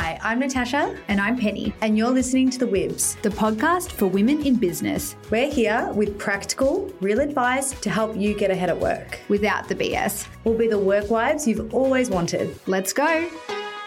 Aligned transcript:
Hi, 0.00 0.18
I'm 0.22 0.38
Natasha, 0.40 0.96
And 1.08 1.20
I'm 1.20 1.36
Penny, 1.36 1.74
and 1.82 1.96
you're 1.98 2.10
listening 2.10 2.48
to 2.50 2.58
The 2.58 2.66
Wibs. 2.66 3.20
the 3.20 3.28
podcast 3.28 3.92
for 3.92 4.06
women 4.06 4.42
in 4.46 4.56
business 4.56 5.14
We're 5.30 5.50
here 5.50 5.90
with 5.94 6.18
practical, 6.18 6.90
real 7.02 7.20
advice 7.20 7.78
to 7.82 7.90
help 7.90 8.16
you 8.16 8.32
get 8.34 8.50
ahead 8.50 8.70
at 8.70 8.78
work. 8.80 9.20
without 9.28 9.68
the 9.68 9.74
BS. 9.74 10.26
We'll 10.44 10.56
be 10.56 10.68
the 10.68 10.78
work 10.78 11.10
wives 11.10 11.46
you've 11.46 11.74
always 11.74 12.08
wanted. 12.08 12.58
Let's 12.66 12.94
go. 12.94 13.28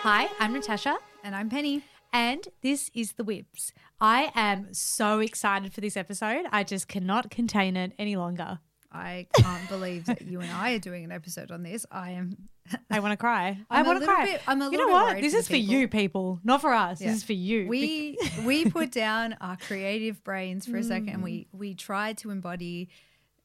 Hi, 0.03 0.29
I'm 0.39 0.53
Natasha, 0.53 0.97
And 1.23 1.35
I'm 1.35 1.49
Penny. 1.49 1.81
and 2.11 2.47
this 2.61 2.91
is 2.93 3.13
The 3.13 3.23
Wibs. 3.23 3.71
I 3.99 4.31
am 4.35 4.71
so 4.73 5.19
excited 5.19 5.73
for 5.73 5.81
this 5.81 5.97
episode. 5.97 6.45
I 6.51 6.63
just 6.63 6.87
cannot 6.87 7.31
contain 7.31 7.75
it 7.75 7.93
any 7.97 8.15
longer. 8.15 8.59
I 8.93 9.27
can't 9.33 9.67
believe 9.69 10.05
that 10.05 10.21
you 10.21 10.39
and 10.39 10.51
I 10.51 10.73
are 10.73 10.79
doing 10.79 11.03
an 11.03 11.11
episode 11.11 11.51
on 11.51 11.63
this. 11.63 11.85
I 11.91 12.11
am. 12.11 12.37
I 12.91 12.99
want 12.99 13.11
to 13.11 13.17
cry. 13.17 13.59
I 13.69 13.79
I'm 13.79 13.85
want 13.85 13.99
to 13.99 14.05
cry. 14.05 14.25
bit- 14.25 14.41
I'm 14.47 14.61
a 14.61 14.69
little 14.69 14.79
you 14.79 14.87
know 14.87 14.93
what? 14.93 15.19
This 15.19 15.33
is 15.33 15.47
for 15.47 15.53
people. 15.53 15.73
you, 15.73 15.87
people, 15.87 16.39
not 16.43 16.61
for 16.61 16.73
us. 16.73 17.01
Yeah. 17.01 17.07
This 17.07 17.17
is 17.17 17.23
for 17.23 17.33
you. 17.33 17.67
We 17.67 18.17
we 18.45 18.65
put 18.65 18.91
down 18.91 19.35
our 19.41 19.57
creative 19.57 20.23
brains 20.23 20.65
for 20.65 20.77
a 20.77 20.83
second 20.83 21.09
and 21.09 21.23
we 21.23 21.47
mm. 21.53 21.59
we 21.59 21.73
tried 21.73 22.19
to 22.19 22.29
embody 22.29 22.89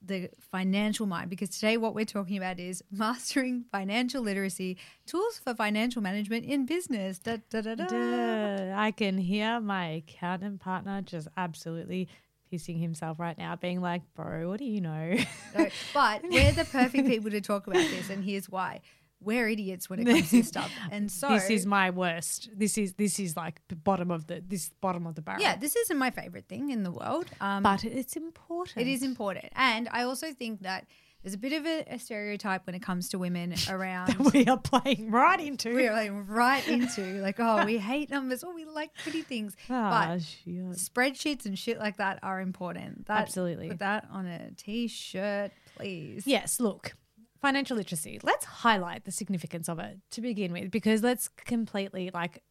the 0.00 0.30
financial 0.52 1.06
mind 1.06 1.28
because 1.28 1.50
today 1.50 1.76
what 1.76 1.94
we're 1.94 2.04
talking 2.04 2.36
about 2.36 2.60
is 2.60 2.82
mastering 2.90 3.64
financial 3.72 4.22
literacy 4.22 4.76
tools 5.06 5.40
for 5.42 5.54
financial 5.54 6.02
management 6.02 6.44
in 6.44 6.66
business. 6.66 7.18
Da, 7.18 7.38
da, 7.50 7.62
da. 7.62 8.74
I 8.76 8.92
can 8.92 9.18
hear 9.18 9.60
my 9.60 9.86
accountant 9.86 10.60
partner 10.60 11.02
just 11.02 11.28
absolutely 11.36 12.08
pissing 12.50 12.80
himself 12.80 13.18
right 13.18 13.36
now, 13.38 13.56
being 13.56 13.80
like, 13.80 14.02
"Bro, 14.14 14.48
what 14.48 14.58
do 14.58 14.64
you 14.64 14.80
know?" 14.80 15.16
No, 15.56 15.66
but 15.94 16.22
we're 16.24 16.52
the 16.52 16.64
perfect 16.64 17.06
people 17.06 17.30
to 17.30 17.40
talk 17.40 17.66
about 17.66 17.88
this 17.90 18.10
and 18.10 18.24
here's 18.24 18.48
why. 18.48 18.80
We're 19.20 19.48
idiots 19.48 19.90
when 19.90 19.98
it 19.98 20.04
comes 20.04 20.30
to 20.30 20.44
stuff. 20.54 20.70
And 20.92 21.10
so 21.10 21.28
this 21.30 21.50
is 21.50 21.66
my 21.66 21.90
worst. 21.90 22.50
This 22.54 22.78
is 22.78 22.92
this 22.92 23.18
is 23.18 23.36
like 23.36 23.60
the 23.68 23.74
bottom 23.74 24.12
of 24.12 24.28
the 24.28 24.40
this 24.46 24.70
bottom 24.80 25.08
of 25.08 25.16
the 25.16 25.22
barrel. 25.22 25.42
yeah, 25.42 25.56
this 25.56 25.74
isn't 25.74 25.98
my 25.98 26.10
favorite 26.10 26.46
thing 26.48 26.70
in 26.70 26.84
the 26.84 26.92
world. 26.92 27.26
Um, 27.40 27.64
but 27.64 27.84
it's 27.84 28.14
important. 28.16 28.86
It 28.86 28.88
is 28.88 29.02
important. 29.02 29.46
And 29.56 29.88
I 29.90 30.02
also 30.04 30.32
think 30.32 30.62
that 30.62 30.86
there's 31.28 31.34
a 31.34 31.38
bit 31.38 31.52
of 31.52 31.66
a, 31.66 31.84
a 31.94 31.98
stereotype 31.98 32.66
when 32.66 32.74
it 32.74 32.80
comes 32.80 33.10
to 33.10 33.18
women 33.18 33.54
around. 33.68 34.16
we 34.32 34.46
are 34.46 34.56
playing 34.56 35.10
right 35.10 35.38
into. 35.38 35.74
We're 35.74 35.92
like 35.92 36.10
right 36.26 36.66
into 36.66 37.02
like, 37.20 37.36
oh, 37.38 37.66
we 37.66 37.76
hate 37.76 38.10
numbers, 38.10 38.42
oh, 38.42 38.54
we 38.54 38.64
like 38.64 38.94
pretty 39.02 39.22
things. 39.22 39.54
Ah, 39.70 40.14
but 40.14 40.22
shit. 40.22 40.54
spreadsheets 40.54 41.44
and 41.44 41.58
shit 41.58 41.78
like 41.78 41.98
that 41.98 42.18
are 42.22 42.40
important. 42.40 43.06
That, 43.06 43.20
Absolutely. 43.20 43.68
Put 43.68 43.80
that 43.80 44.08
on 44.10 44.26
a 44.26 44.50
t-shirt, 44.52 45.52
please. 45.76 46.26
Yes, 46.26 46.58
look, 46.58 46.94
financial 47.42 47.76
literacy. 47.76 48.18
Let's 48.22 48.46
highlight 48.46 49.04
the 49.04 49.12
significance 49.12 49.68
of 49.68 49.78
it 49.78 49.98
to 50.12 50.22
begin 50.22 50.52
with, 50.52 50.70
because 50.70 51.02
let's 51.02 51.28
completely 51.28 52.10
like, 52.14 52.42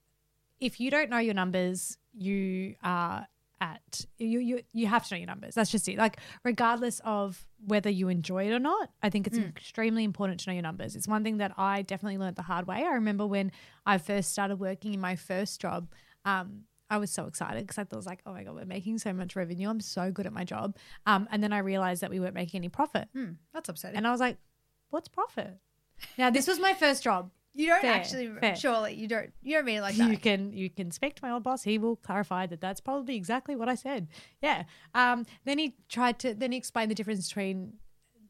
if 0.59 0.79
you 0.79 0.91
don't 0.91 1.09
know 1.09 1.17
your 1.17 1.33
numbers, 1.33 1.97
you 2.13 2.75
are 2.83 3.27
at 3.59 4.05
you 4.17 4.39
you 4.39 4.61
you 4.71 4.87
have 4.87 5.07
to 5.07 5.13
know 5.13 5.17
your 5.19 5.27
numbers. 5.27 5.55
That's 5.55 5.71
just 5.71 5.87
it. 5.89 5.97
Like, 5.97 6.17
regardless 6.43 7.01
of 7.03 7.45
whether 7.65 7.89
you 7.89 8.09
enjoy 8.09 8.47
it 8.47 8.53
or 8.53 8.59
not, 8.59 8.91
I 9.01 9.09
think 9.09 9.27
it's 9.27 9.37
extremely 9.37 10.03
important 10.03 10.39
to 10.41 10.49
know 10.49 10.53
your 10.53 10.63
numbers. 10.63 10.95
It's 10.95 11.07
one 11.07 11.23
thing 11.23 11.37
that 11.37 11.53
I 11.57 11.81
definitely 11.81 12.17
learned 12.17 12.35
the 12.35 12.43
hard 12.43 12.67
way. 12.67 12.83
I 12.85 12.93
remember 12.93 13.25
when 13.25 13.51
I 13.85 13.97
first 13.97 14.31
started 14.31 14.57
working 14.59 14.93
in 14.93 14.99
my 14.99 15.15
first 15.15 15.59
job. 15.59 15.89
Um, 16.25 16.63
I 16.89 16.97
was 16.97 17.11
so 17.11 17.25
excited 17.25 17.63
because 17.63 17.77
I 17.77 17.83
thought, 17.83 17.97
was 17.97 18.05
like, 18.05 18.21
oh 18.25 18.33
my 18.33 18.43
God, 18.43 18.55
we're 18.55 18.65
making 18.65 18.99
so 18.99 19.11
much 19.11 19.35
revenue. 19.35 19.69
I'm 19.69 19.81
so 19.81 20.09
good 20.11 20.25
at 20.25 20.31
my 20.31 20.43
job. 20.45 20.77
Um, 21.05 21.27
and 21.31 21.43
then 21.43 21.51
I 21.51 21.57
realized 21.59 22.01
that 22.01 22.09
we 22.09 22.19
weren't 22.19 22.33
making 22.33 22.59
any 22.59 22.69
profit. 22.69 23.09
Hmm, 23.13 23.31
that's 23.53 23.67
upsetting. 23.67 23.97
And 23.97 24.07
I 24.07 24.11
was 24.11 24.21
like, 24.21 24.37
what's 24.89 25.09
profit? 25.09 25.57
Now, 26.17 26.29
this 26.29 26.47
was 26.47 26.59
my 26.59 26.73
first 26.73 27.03
job. 27.03 27.31
You 27.57 27.67
don't 27.67 27.81
Fair, 27.81 27.93
actually, 27.93 28.29
fair. 28.39 28.55
surely, 28.55 28.93
you 28.93 29.07
don't, 29.07 29.33
you 29.41 29.55
don't 29.55 29.65
mean 29.65 29.79
it 29.79 29.81
like 29.81 29.95
that. 29.95 30.11
You 30.11 30.17
can 30.17 30.53
you 30.53 30.69
can 30.69 30.91
speak 30.91 31.15
to 31.15 31.23
my 31.23 31.31
old 31.31 31.41
boss. 31.43 31.63
He 31.63 31.79
will 31.79 31.95
clarify 31.95 32.45
that 32.45 32.61
that's 32.61 32.79
probably 32.79 33.15
exactly 33.15 33.55
what 33.55 33.67
I 33.67 33.73
said. 33.73 34.07
Yeah. 34.43 34.63
Um, 34.93 35.25
then 35.43 35.57
he 35.57 35.75
tried 35.89 36.19
to 36.19 36.35
then 36.35 36.51
he 36.51 36.57
explained 36.57 36.91
the 36.91 36.95
difference 36.95 37.27
between 37.27 37.73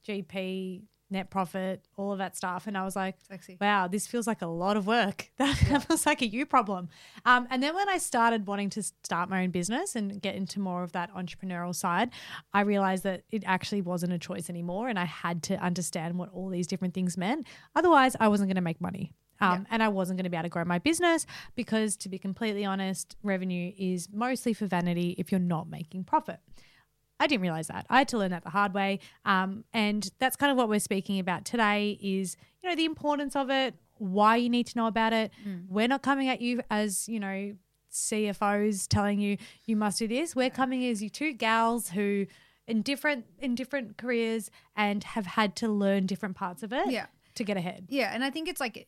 GP, 0.07 0.83
net 1.09 1.29
profit, 1.29 1.85
all 1.95 2.11
of 2.11 2.17
that 2.17 2.35
stuff, 2.35 2.67
and 2.67 2.77
I 2.77 2.83
was 2.83 2.95
like, 2.95 3.15
Sexy. 3.27 3.57
wow, 3.61 3.87
this 3.87 4.05
feels 4.07 4.27
like 4.27 4.41
a 4.41 4.47
lot 4.47 4.75
of 4.77 4.87
work. 4.87 5.29
That 5.37 5.55
feels 5.55 6.05
like 6.05 6.21
a 6.21 6.27
you 6.27 6.45
problem. 6.45 6.89
Um, 7.25 7.47
and 7.49 7.63
then 7.63 7.73
when 7.75 7.87
I 7.87 7.97
started 7.97 8.45
wanting 8.47 8.69
to 8.71 8.83
start 8.83 9.29
my 9.29 9.43
own 9.43 9.51
business 9.51 9.95
and 9.95 10.21
get 10.21 10.35
into 10.35 10.59
more 10.59 10.83
of 10.83 10.91
that 10.91 11.13
entrepreneurial 11.13 11.73
side, 11.73 12.09
I 12.53 12.61
realized 12.61 13.03
that 13.03 13.23
it 13.31 13.43
actually 13.45 13.81
wasn't 13.81 14.13
a 14.13 14.19
choice 14.19 14.49
anymore, 14.49 14.89
and 14.89 14.99
I 14.99 15.05
had 15.05 15.43
to 15.43 15.55
understand 15.55 16.17
what 16.17 16.29
all 16.31 16.49
these 16.49 16.67
different 16.67 16.93
things 16.93 17.17
meant. 17.17 17.47
Otherwise, 17.75 18.15
I 18.19 18.27
wasn't 18.27 18.49
going 18.49 18.55
to 18.55 18.61
make 18.61 18.81
money. 18.81 19.13
Um, 19.39 19.67
And 19.69 19.83
I 19.83 19.87
wasn't 19.89 20.17
going 20.17 20.23
to 20.23 20.31
be 20.31 20.35
able 20.37 20.45
to 20.45 20.49
grow 20.49 20.65
my 20.65 20.79
business 20.79 21.25
because, 21.55 21.95
to 21.97 22.09
be 22.09 22.17
completely 22.17 22.65
honest, 22.65 23.15
revenue 23.21 23.71
is 23.77 24.09
mostly 24.11 24.51
for 24.53 24.65
vanity 24.65 25.15
if 25.19 25.31
you're 25.31 25.39
not 25.39 25.69
making 25.69 26.05
profit. 26.05 26.39
I 27.19 27.27
didn't 27.27 27.41
realize 27.41 27.67
that. 27.67 27.85
I 27.89 27.97
had 27.99 28.07
to 28.09 28.17
learn 28.17 28.31
that 28.31 28.43
the 28.43 28.49
hard 28.51 28.73
way. 28.73 28.99
Um, 29.25 29.63
and 29.73 30.09
that's 30.19 30.35
kind 30.35 30.51
of 30.51 30.57
what 30.57 30.69
we're 30.69 30.79
speaking 30.79 31.19
about 31.19 31.45
today 31.45 31.97
is, 32.01 32.37
you 32.61 32.69
know, 32.69 32.75
the 32.75 32.85
importance 32.85 33.35
of 33.35 33.49
it, 33.49 33.73
why 33.97 34.35
you 34.35 34.49
need 34.49 34.67
to 34.67 34.77
know 34.77 34.85
about 34.87 35.13
it. 35.13 35.31
We're 35.67 35.87
not 35.87 36.03
coming 36.03 36.29
at 36.29 36.41
you 36.41 36.61
as, 36.69 37.09
you 37.09 37.19
know, 37.19 37.53
CFOs 37.91 38.87
telling 38.87 39.19
you 39.19 39.37
you 39.65 39.75
must 39.75 39.99
do 39.99 40.07
this. 40.07 40.35
We're 40.35 40.49
coming 40.49 40.85
as 40.85 41.01
you 41.01 41.09
two 41.09 41.33
gals 41.33 41.89
who 41.89 42.27
in 42.67 42.81
different 42.81 43.25
in 43.39 43.55
different 43.55 43.97
careers 43.97 44.51
and 44.75 45.03
have 45.03 45.25
had 45.25 45.55
to 45.57 45.67
learn 45.67 46.05
different 46.05 46.35
parts 46.35 46.63
of 46.63 46.71
it 46.73 46.89
Yeah. 46.91 47.07
to 47.35 47.43
get 47.43 47.57
ahead. 47.57 47.85
Yeah, 47.89 48.11
and 48.13 48.23
I 48.23 48.29
think 48.29 48.47
it's 48.49 48.59
like 48.59 48.87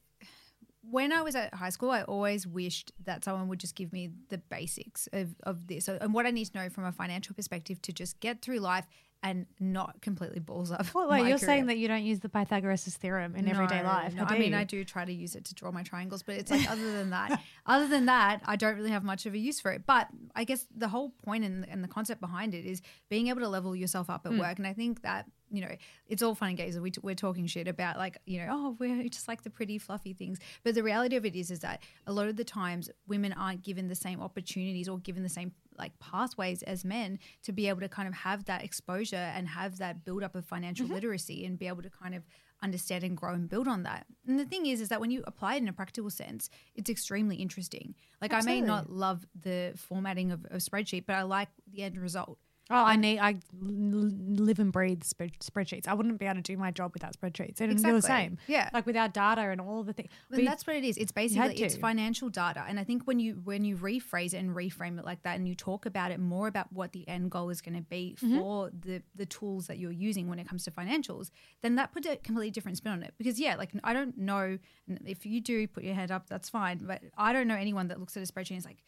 when 0.82 1.12
I 1.12 1.22
was 1.22 1.36
at 1.36 1.54
high 1.54 1.70
school, 1.70 1.92
I 1.92 2.04
always 2.04 2.48
wished 2.48 2.92
that 3.04 3.24
someone 3.26 3.48
would 3.50 3.60
just 3.60 3.76
give 3.76 3.92
me 3.92 4.10
the 4.30 4.38
basics 4.38 5.08
of, 5.14 5.36
of 5.44 5.68
this 5.68 5.88
and 5.88 6.14
what 6.14 6.26
I 6.26 6.32
need 6.32 6.46
to 6.46 6.58
know 6.58 6.70
from 6.70 6.86
a 6.86 6.92
financial 6.92 7.36
perspective 7.36 7.82
to 7.84 7.92
just 7.94 8.20
get 8.20 8.42
through 8.42 8.60
life 8.60 8.86
and 9.22 9.46
not 9.60 10.02
completely 10.02 10.40
balls 10.40 10.72
up. 10.72 10.86
Well, 10.96 11.10
you're 11.18 11.38
career. 11.38 11.38
saying 11.40 11.66
that 11.66 11.78
you 11.78 11.90
don't 11.90 12.04
use 12.06 12.22
the 12.22 12.30
Pythagoras 12.30 12.86
theorem 12.86 13.36
in 13.36 13.50
everyday 13.50 13.84
life. 13.84 14.16
no, 14.16 14.24
How 14.24 14.34
I 14.34 14.40
mean. 14.40 14.54
I 14.54 14.64
do 14.64 14.86
try 14.86 15.04
to 15.04 15.12
use 15.12 15.36
it 15.36 15.44
to 15.46 15.54
draw 15.56 15.72
my 15.72 15.84
triangles, 15.84 16.24
but 16.24 16.36
it's 16.36 16.50
like 16.50 16.72
other 16.72 16.94
than 16.94 17.10
that, 17.10 17.42
other 17.66 17.88
than 17.90 18.06
that, 18.06 18.42
I 18.46 18.56
don't 18.56 18.78
really 18.78 18.92
have 18.92 19.04
much 19.04 19.26
of 19.26 19.34
a 19.34 19.38
use 19.38 19.60
for 19.60 19.74
it. 19.74 19.86
But 19.86 20.08
I 20.38 20.46
guess 20.46 20.66
the 20.74 20.88
whole 20.88 21.10
point 21.26 21.44
and, 21.44 21.68
and 21.68 21.84
the 21.84 21.90
concept 21.90 22.22
behind 22.22 22.54
it 22.56 22.66
is 22.66 22.82
being 23.10 23.28
able 23.28 23.42
to 23.42 23.50
level 23.50 23.76
yourself 23.76 24.10
up 24.10 24.26
at 24.26 24.32
Hmm. 24.32 24.40
work. 24.40 24.58
And 24.58 24.66
I 24.66 24.72
think 24.74 25.02
that 25.02 25.26
you 25.52 25.62
know 25.62 25.76
it's 26.08 26.22
all 26.22 26.36
fun 26.36 26.50
and 26.50 26.58
games. 26.58 26.80
We 26.80 26.92
we're 27.02 27.16
talking 27.16 27.46
shit 27.48 27.68
about 27.68 27.98
like 27.98 28.18
you 28.26 28.40
know 28.40 28.48
oh 28.52 28.76
we're 28.80 29.08
just 29.10 29.28
like 29.28 29.44
the 29.44 29.50
pretty 29.50 29.78
fluffy 29.78 30.14
things, 30.14 30.40
but 30.64 30.76
the 30.76 30.84
reality 30.84 31.16
of 31.16 31.26
it 31.26 31.36
is 31.36 31.52
is 31.52 31.60
that 31.60 31.82
a 32.08 32.14
lot 32.14 32.28
of 32.28 32.36
the 32.36 32.44
times 32.44 32.90
women 33.08 33.34
aren't 33.34 33.64
given 33.64 33.88
the 33.88 33.96
same 33.96 34.22
opportunities 34.22 34.88
or 34.88 35.00
given 35.00 35.24
the 35.24 35.30
same 35.30 35.52
like 35.78 35.98
pathways 36.00 36.62
as 36.64 36.84
men 36.84 37.18
to 37.44 37.52
be 37.54 37.70
able 37.70 37.80
to 37.80 37.88
kind 37.90 38.08
of 38.08 38.14
have 38.14 38.44
that 38.46 38.64
exposure 38.64 39.16
and 39.16 39.48
have 39.48 39.78
that 39.78 40.04
build 40.04 40.24
up 40.24 40.36
of 40.36 40.46
financial 40.46 40.86
Mm-hmm. 40.86 40.96
literacy 40.96 41.46
and 41.46 41.58
be 41.58 41.68
able 41.68 41.82
to 41.82 41.90
kind 41.90 42.14
of 42.16 42.24
understand 42.62 43.04
and 43.06 43.16
grow 43.16 43.34
and 43.34 43.48
build 43.50 43.68
on 43.70 43.84
that. 43.84 44.06
And 44.28 44.38
the 44.38 44.44
thing 44.44 44.66
is, 44.66 44.82
is 44.82 44.90
that 44.90 45.00
when 45.00 45.12
you 45.12 45.24
apply 45.26 45.56
it 45.56 45.60
in 45.60 45.70
a 45.70 45.74
practical 45.74 46.10
sense, 46.10 46.50
it's 46.76 46.90
extremely 46.90 47.38
interesting. 47.38 47.96
Like 48.22 48.34
I 48.34 48.42
may 48.42 48.60
not 48.60 48.90
love 48.92 49.26
the 49.42 49.72
formatting 49.78 50.32
of 50.34 50.44
a 50.52 50.58
spreadsheet, 50.58 51.06
but 51.06 51.16
I 51.16 51.22
like 51.24 51.48
the 51.72 51.84
end 51.84 51.98
result. 51.98 52.38
Oh, 52.72 52.76
I 52.84 52.96
need. 52.98 53.18
I 53.20 53.38
live 53.60 54.60
and 54.60 54.72
breathe 54.72 55.04
spread, 55.04 55.32
spreadsheets. 55.40 55.88
I 55.88 55.94
wouldn't 55.96 56.20
be 56.20 56.26
able 56.26 56.36
to 56.36 56.42
do 56.42 56.56
my 56.56 56.70
job 56.70 56.92
without 56.94 57.16
spreadsheets. 57.20 57.56
Don't 57.56 57.78
feel 57.80 57.96
the 57.96 58.02
same. 58.02 58.38
Yeah. 58.48 58.70
like 58.74 58.86
without 58.86 59.14
data 59.14 59.42
and 59.42 59.60
all 59.60 59.84
the 59.84 59.94
things. 59.94 60.10
And 60.32 60.46
that's 60.46 60.68
what 60.68 60.76
it 60.76 60.84
is. 60.84 60.96
It's 60.98 61.12
basically 61.12 61.56
it's 61.64 61.76
financial 61.76 62.30
data. 62.30 62.64
And 62.68 62.80
I 62.80 62.84
think 62.84 63.04
when 63.08 63.20
you 63.20 63.42
when 63.44 63.66
you 63.66 63.76
rephrase 63.76 64.34
it 64.34 64.38
and 64.38 64.56
reframe 64.56 65.00
it 65.00 65.06
like 65.06 65.24
that 65.24 65.36
and 65.38 65.48
you 65.48 65.56
talk 65.56 65.86
about 65.86 66.12
it 66.12 66.20
more 66.20 66.48
about 66.48 66.72
what 66.72 66.92
the 66.92 67.08
end 67.08 67.32
goal 67.32 67.50
is 67.50 67.62
going 67.62 67.76
to 67.76 67.82
be 67.82 68.16
Mm-hmm. 68.20 68.40
for 68.40 68.70
the 68.72 69.02
the 69.16 69.26
tools 69.26 69.68
that 69.68 69.78
you're 69.78 69.92
using 69.92 70.28
when 70.30 70.40
it 70.40 70.48
comes 70.48 70.64
to 70.66 70.72
financials, 70.72 71.32
then 71.62 71.76
that 71.76 71.92
puts 71.92 72.08
a 72.08 72.16
completely 72.18 72.52
different 72.52 72.78
spin 72.78 72.92
on 72.92 73.04
it. 73.04 73.14
Because 73.18 73.40
yeah, 73.40 73.56
like 73.56 73.72
I 73.84 73.94
don't 73.94 74.18
know 74.18 74.58
if 75.06 75.26
you 75.26 75.42
do 75.42 75.68
put 75.68 75.84
your 75.84 75.96
hand 75.96 76.12
up, 76.12 76.28
that's 76.30 76.50
fine. 76.50 76.80
But 76.84 77.02
I 77.18 77.34
don't 77.34 77.48
know 77.48 77.56
anyone 77.56 77.88
that 77.90 78.00
looks 78.00 78.16
at 78.18 78.24
a 78.28 78.32
spreadsheet 78.32 78.52
and 78.52 78.58
is 78.60 78.66
like, 78.66 78.84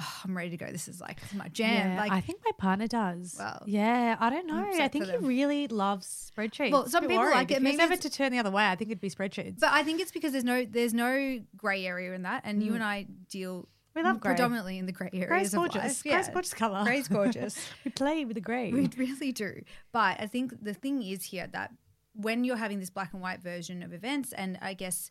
oh, 0.00 0.20
I'm 0.24 0.36
ready 0.36 0.50
to 0.50 0.56
go. 0.56 0.66
This 0.70 0.88
is 0.88 1.00
like 1.00 1.18
my 1.34 1.48
jam. 1.48 1.92
Yeah, 1.92 2.00
like 2.00 2.12
I 2.12 2.20
think 2.20 2.40
my 2.44 2.52
partner 2.58 2.86
does. 2.86 3.36
Well, 3.38 3.62
yeah, 3.66 4.16
I 4.18 4.30
don't 4.30 4.46
know. 4.46 4.66
I 4.80 4.88
think 4.88 5.06
he 5.06 5.16
really 5.16 5.68
loves 5.68 6.32
spreadsheets. 6.36 6.72
Well, 6.72 6.86
some 6.88 7.06
people 7.06 7.18
like 7.30 7.50
it. 7.50 7.58
If 7.58 7.62
he 7.62 7.64
was 7.68 7.72
Maybe 7.76 7.82
ever 7.82 7.92
it's- 7.94 8.10
to 8.10 8.16
turn 8.16 8.32
the 8.32 8.38
other 8.38 8.50
way, 8.50 8.66
I 8.66 8.74
think 8.76 8.90
it'd 8.90 9.00
be 9.00 9.10
spreadsheets. 9.10 9.60
But 9.60 9.70
I 9.72 9.82
think 9.82 10.00
it's 10.00 10.12
because 10.12 10.32
there's 10.32 10.44
no 10.44 10.64
there's 10.64 10.94
no 10.94 11.40
grey 11.56 11.86
area 11.86 12.12
in 12.14 12.22
that, 12.22 12.42
and 12.44 12.62
you 12.62 12.74
and 12.74 12.82
I 12.84 13.06
deal 13.28 13.68
Mm. 13.90 13.96
We 13.96 14.02
love 14.04 14.20
grey. 14.20 14.34
predominantly 14.34 14.78
in 14.78 14.86
the 14.86 14.92
grey 14.92 15.10
areas 15.12 15.28
Grey's 15.28 15.54
of 15.54 15.58
gorgeous. 15.58 15.82
life. 15.82 16.02
Grey's 16.04 16.28
a 16.28 16.30
gorgeous 16.30 16.54
colour. 16.54 16.84
Grey's 16.84 17.08
gorgeous. 17.08 17.58
we 17.84 17.90
play 17.90 18.24
with 18.24 18.36
the 18.36 18.40
grey. 18.40 18.72
we 18.72 18.88
really 18.96 19.32
do. 19.32 19.62
But 19.90 20.20
I 20.20 20.26
think 20.26 20.62
the 20.62 20.74
thing 20.74 21.02
is 21.02 21.24
here 21.24 21.48
that 21.48 21.72
when 22.14 22.44
you're 22.44 22.56
having 22.56 22.78
this 22.78 22.88
black 22.88 23.12
and 23.12 23.20
white 23.20 23.42
version 23.42 23.82
of 23.82 23.92
events, 23.92 24.32
and 24.32 24.58
I 24.62 24.74
guess 24.74 25.10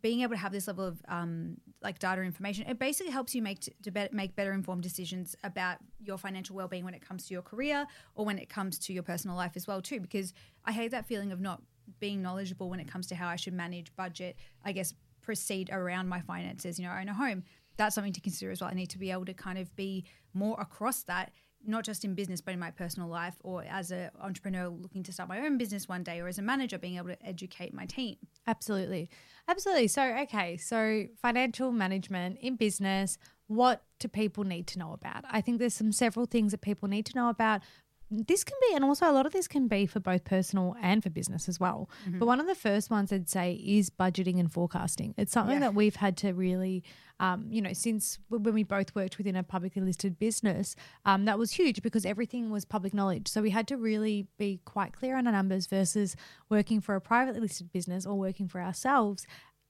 being 0.00 0.20
able 0.22 0.32
to 0.32 0.38
have 0.38 0.52
this 0.52 0.66
level 0.66 0.86
of 0.86 1.00
um, 1.08 1.56
like 1.82 1.98
data 1.98 2.22
information, 2.22 2.66
it 2.68 2.78
basically 2.78 3.12
helps 3.12 3.34
you 3.34 3.42
make 3.42 3.60
to 3.82 3.90
bet 3.90 4.12
make 4.12 4.36
better 4.36 4.52
informed 4.52 4.82
decisions 4.82 5.36
about 5.44 5.78
your 6.00 6.18
financial 6.18 6.56
well 6.56 6.68
being 6.68 6.84
when 6.84 6.94
it 6.94 7.06
comes 7.06 7.26
to 7.26 7.34
your 7.34 7.42
career 7.42 7.86
or 8.14 8.24
when 8.24 8.38
it 8.38 8.48
comes 8.48 8.78
to 8.78 8.92
your 8.92 9.02
personal 9.02 9.36
life 9.36 9.52
as 9.56 9.66
well 9.66 9.80
too. 9.80 10.00
Because 10.00 10.32
I 10.64 10.72
hate 10.72 10.90
that 10.90 11.06
feeling 11.06 11.32
of 11.32 11.40
not 11.40 11.62
being 12.00 12.20
knowledgeable 12.22 12.68
when 12.68 12.80
it 12.80 12.88
comes 12.88 13.06
to 13.08 13.14
how 13.14 13.28
I 13.28 13.36
should 13.36 13.54
manage 13.54 13.94
budget. 13.96 14.36
I 14.64 14.72
guess 14.72 14.94
proceed 15.22 15.70
around 15.70 16.08
my 16.08 16.20
finances. 16.20 16.78
You 16.78 16.86
know, 16.86 16.92
own 16.92 17.08
a 17.08 17.14
home. 17.14 17.44
that's 17.76 17.94
something 17.94 18.12
to 18.12 18.20
consider 18.20 18.50
as 18.50 18.60
well. 18.60 18.70
I 18.70 18.74
need 18.74 18.90
to 18.90 18.98
be 18.98 19.10
able 19.10 19.26
to 19.26 19.34
kind 19.34 19.58
of 19.58 19.74
be 19.76 20.04
more 20.34 20.60
across 20.60 21.02
that, 21.04 21.32
not 21.66 21.84
just 21.84 22.04
in 22.04 22.14
business, 22.14 22.40
but 22.40 22.54
in 22.54 22.60
my 22.60 22.70
personal 22.70 23.08
life 23.08 23.34
or 23.42 23.64
as 23.68 23.90
an 23.90 24.10
entrepreneur 24.20 24.68
looking 24.68 25.02
to 25.02 25.12
start 25.12 25.28
my 25.28 25.40
own 25.40 25.58
business 25.58 25.88
one 25.88 26.02
day 26.02 26.20
or 26.20 26.28
as 26.28 26.38
a 26.38 26.42
manager 26.42 26.78
being 26.78 26.96
able 26.96 27.08
to 27.08 27.26
educate 27.26 27.74
my 27.74 27.86
team. 27.86 28.16
Absolutely. 28.46 29.10
Absolutely. 29.48 29.88
So, 29.88 30.02
okay. 30.22 30.56
So, 30.56 31.06
financial 31.20 31.72
management 31.72 32.38
in 32.40 32.56
business, 32.56 33.18
what 33.46 33.82
do 33.98 34.08
people 34.08 34.44
need 34.44 34.66
to 34.68 34.78
know 34.78 34.92
about? 34.92 35.24
I 35.30 35.40
think 35.40 35.58
there's 35.58 35.74
some 35.74 35.92
several 35.92 36.26
things 36.26 36.52
that 36.52 36.60
people 36.60 36.88
need 36.88 37.06
to 37.06 37.16
know 37.16 37.28
about. 37.28 37.62
This 38.10 38.42
can 38.42 38.56
be, 38.68 38.74
and 38.74 38.84
also 38.84 39.10
a 39.10 39.12
lot 39.12 39.26
of 39.26 39.32
this 39.32 39.46
can 39.46 39.68
be 39.68 39.84
for 39.84 40.00
both 40.00 40.24
personal 40.24 40.74
and 40.80 41.02
for 41.02 41.10
business 41.10 41.48
as 41.48 41.60
well. 41.60 41.90
But 42.06 42.24
one 42.26 42.40
of 42.40 42.46
the 42.46 42.54
first 42.54 42.90
ones 42.90 43.12
I'd 43.12 43.28
say 43.28 43.52
is 43.62 43.90
budgeting 43.90 44.40
and 44.40 44.50
forecasting. 44.50 45.14
It's 45.18 45.30
something 45.32 45.56
Yeah. 45.56 45.60
that 45.60 45.74
we've 45.74 45.96
had 45.96 46.16
to 46.18 46.32
really, 46.32 46.84
um, 47.20 47.46
you 47.50 47.60
know, 47.60 47.74
since 47.74 48.18
when 48.28 48.42
we 48.54 48.62
both 48.62 48.94
worked 48.94 49.18
within 49.18 49.36
a 49.36 49.42
publicly 49.42 49.82
listed 49.82 50.18
business, 50.18 50.74
um, 51.04 51.26
that 51.26 51.38
was 51.38 51.52
huge 51.52 51.82
because 51.82 52.06
everything 52.06 52.50
was 52.50 52.64
public 52.64 52.94
knowledge. 52.94 53.28
So 53.28 53.42
we 53.42 53.50
had 53.50 53.68
to 53.68 53.76
really 53.76 54.26
be 54.38 54.60
quite 54.64 54.92
clear 54.94 55.16
on 55.18 55.26
our 55.26 55.32
numbers 55.32 55.66
versus 55.66 56.16
working 56.48 56.80
for 56.80 56.94
a 56.94 57.00
privately 57.02 57.40
listed 57.40 57.70
business 57.72 58.06
or 58.06 58.18
working 58.18 58.48
for 58.48 58.62
ourselves. 58.62 59.26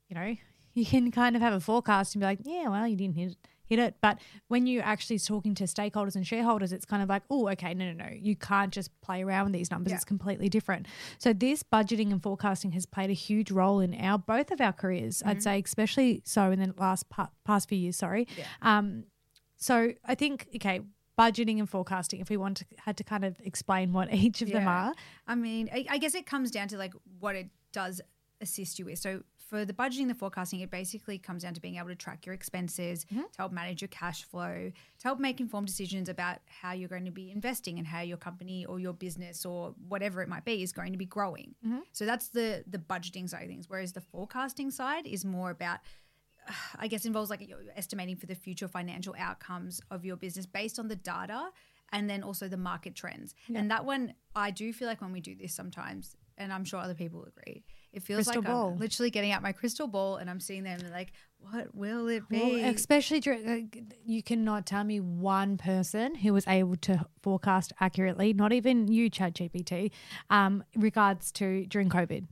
You 0.08 0.14
know, 0.14 0.37
you 0.75 0.87
can 0.87 1.11
kind 1.11 1.35
of 1.35 1.43
have 1.43 1.55
a 1.55 1.61
forecast 1.61 2.14
and 2.14 2.20
be 2.20 2.26
like, 2.26 2.38
yeah, 2.44 2.69
well, 2.69 2.87
you 2.87 2.94
didn't 2.96 3.17
hit 3.17 3.37
hit 3.68 3.78
it. 3.78 3.96
But 4.00 4.18
when 4.48 4.66
you're 4.66 4.82
actually 4.82 5.18
talking 5.18 5.54
to 5.56 5.64
stakeholders 5.64 6.16
and 6.16 6.26
shareholders, 6.26 6.72
it's 6.72 6.84
kind 6.84 7.02
of 7.02 7.08
like, 7.08 7.22
oh, 7.30 7.48
okay, 7.50 7.74
no, 7.74 7.92
no, 7.92 8.04
no. 8.04 8.10
You 8.10 8.36
can't 8.36 8.72
just 8.72 8.90
play 9.00 9.22
around 9.22 9.44
with 9.44 9.52
these 9.52 9.70
numbers. 9.70 9.90
Yeah. 9.90 9.96
It's 9.96 10.04
completely 10.04 10.48
different. 10.48 10.86
So 11.18 11.32
this 11.32 11.62
budgeting 11.62 12.10
and 12.12 12.22
forecasting 12.22 12.72
has 12.72 12.86
played 12.86 13.10
a 13.10 13.14
huge 13.14 13.50
role 13.50 13.80
in 13.80 13.94
our 13.94 14.18
both 14.18 14.50
of 14.50 14.60
our 14.60 14.72
careers. 14.72 15.22
I'd 15.24 15.42
say, 15.42 15.62
especially 15.64 16.22
so 16.24 16.50
in 16.50 16.60
the 16.60 16.74
last 16.76 17.08
pa- 17.08 17.30
past 17.44 17.68
few 17.68 17.78
years. 17.78 17.96
Sorry. 17.96 18.26
Um, 18.62 19.04
so 19.56 19.92
I 20.04 20.14
think 20.14 20.48
okay. 20.56 20.80
Budgeting 21.18 21.58
and 21.58 21.68
forecasting. 21.68 22.20
If 22.20 22.30
we 22.30 22.36
want 22.36 22.58
to 22.58 22.64
had 22.76 22.96
to 22.98 23.02
kind 23.02 23.24
of 23.24 23.40
explain 23.40 23.92
what 23.92 24.14
each 24.14 24.40
of 24.40 24.52
them 24.52 24.68
are, 24.68 24.94
I 25.26 25.34
mean, 25.34 25.68
I, 25.74 25.84
I 25.90 25.98
guess 25.98 26.14
it 26.14 26.26
comes 26.26 26.52
down 26.52 26.68
to 26.68 26.78
like 26.78 26.92
what 27.18 27.34
it 27.34 27.48
does 27.72 28.00
assist 28.40 28.78
you 28.78 28.84
with. 28.84 29.00
So 29.00 29.24
for 29.48 29.64
the 29.64 29.72
budgeting, 29.72 30.08
the 30.08 30.14
forecasting, 30.14 30.60
it 30.60 30.70
basically 30.70 31.16
comes 31.16 31.42
down 31.42 31.54
to 31.54 31.60
being 31.60 31.76
able 31.76 31.88
to 31.88 31.94
track 31.94 32.26
your 32.26 32.34
expenses, 32.34 33.06
Mm-hmm. 33.06 33.22
to 33.32 33.38
help 33.38 33.52
manage 33.52 33.80
your 33.80 33.88
cash 33.88 34.24
flow, 34.24 34.70
to 34.98 35.02
help 35.02 35.18
make 35.18 35.40
informed 35.40 35.66
decisions 35.66 36.08
about 36.08 36.38
how 36.60 36.72
you're 36.72 36.88
going 36.88 37.06
to 37.06 37.10
be 37.10 37.30
investing 37.30 37.78
and 37.78 37.86
how 37.86 38.00
your 38.02 38.18
company 38.18 38.66
or 38.66 38.78
your 38.78 38.92
business 38.92 39.46
or 39.46 39.74
whatever 39.88 40.20
it 40.20 40.28
might 40.28 40.44
be 40.44 40.62
is 40.62 40.72
going 40.72 40.92
to 40.92 40.98
be 40.98 41.06
growing. 41.06 41.54
Mm-hmm. 41.66 41.78
So 41.92 42.04
that's 42.04 42.28
the 42.28 42.64
the 42.66 42.78
budgeting 42.78 43.28
side 43.28 43.42
of 43.44 43.48
things. 43.48 43.66
Whereas 43.68 43.92
the 43.92 44.00
forecasting 44.02 44.70
side 44.70 45.06
is 45.06 45.24
more 45.24 45.50
about 45.50 45.78
I 46.78 46.88
guess 46.88 47.04
involves 47.04 47.30
like 47.30 47.50
estimating 47.76 48.16
for 48.16 48.26
the 48.26 48.34
future 48.34 48.68
financial 48.68 49.14
outcomes 49.18 49.80
of 49.90 50.04
your 50.04 50.16
business 50.16 50.46
based 50.46 50.78
on 50.78 50.88
the 50.88 50.96
data 50.96 51.50
and 51.92 52.08
then 52.08 52.22
also 52.22 52.48
the 52.48 52.56
market 52.56 52.94
trends. 52.94 53.34
And 53.54 53.70
that 53.70 53.84
one, 53.84 54.14
I 54.34 54.50
do 54.50 54.72
feel 54.72 54.88
like 54.88 55.00
when 55.00 55.12
we 55.12 55.20
do 55.20 55.34
this 55.34 55.54
sometimes, 55.54 56.16
and 56.36 56.52
I'm 56.52 56.64
sure 56.64 56.80
other 56.80 56.94
people 56.94 57.24
agree, 57.24 57.64
it 57.93 58.02
feels 58.02 58.25
Crystal 58.25 58.43
like 58.43 58.50
ball. 58.50 58.73
I'm 58.73 58.79
literally 58.79 59.11
getting 59.11 59.32
out 59.32 59.43
my 59.43 59.52
crystal 59.52 59.87
ball 59.87 60.17
and 60.17 60.29
I'm 60.29 60.40
sitting 60.40 60.64
there 60.64 60.75
and 60.75 60.90
like, 60.90 61.12
what 61.38 61.75
will 61.75 62.08
it 62.08 62.25
Well, 62.31 62.55
be? 62.55 62.62
especially 62.62 63.20
during, 63.20 63.49
uh, 63.49 63.81
you 64.05 64.23
cannot 64.23 64.67
tell 64.67 64.85
me 64.85 65.00
one 65.00 65.56
person 65.56 66.17
who 66.17 66.32
was 66.32 66.46
able 66.46 66.76
to 66.76 67.06
forecast 67.23 67.73
accurately, 67.81 68.32
not 68.32 68.52
even 68.52 68.88
you, 68.88 69.11
ChatGPT, 69.11 69.90
um, 70.31 70.64
in 70.73 70.81
regards 70.81 71.32
to 71.32 71.64
during 71.67 71.88
COVID. 71.88 72.26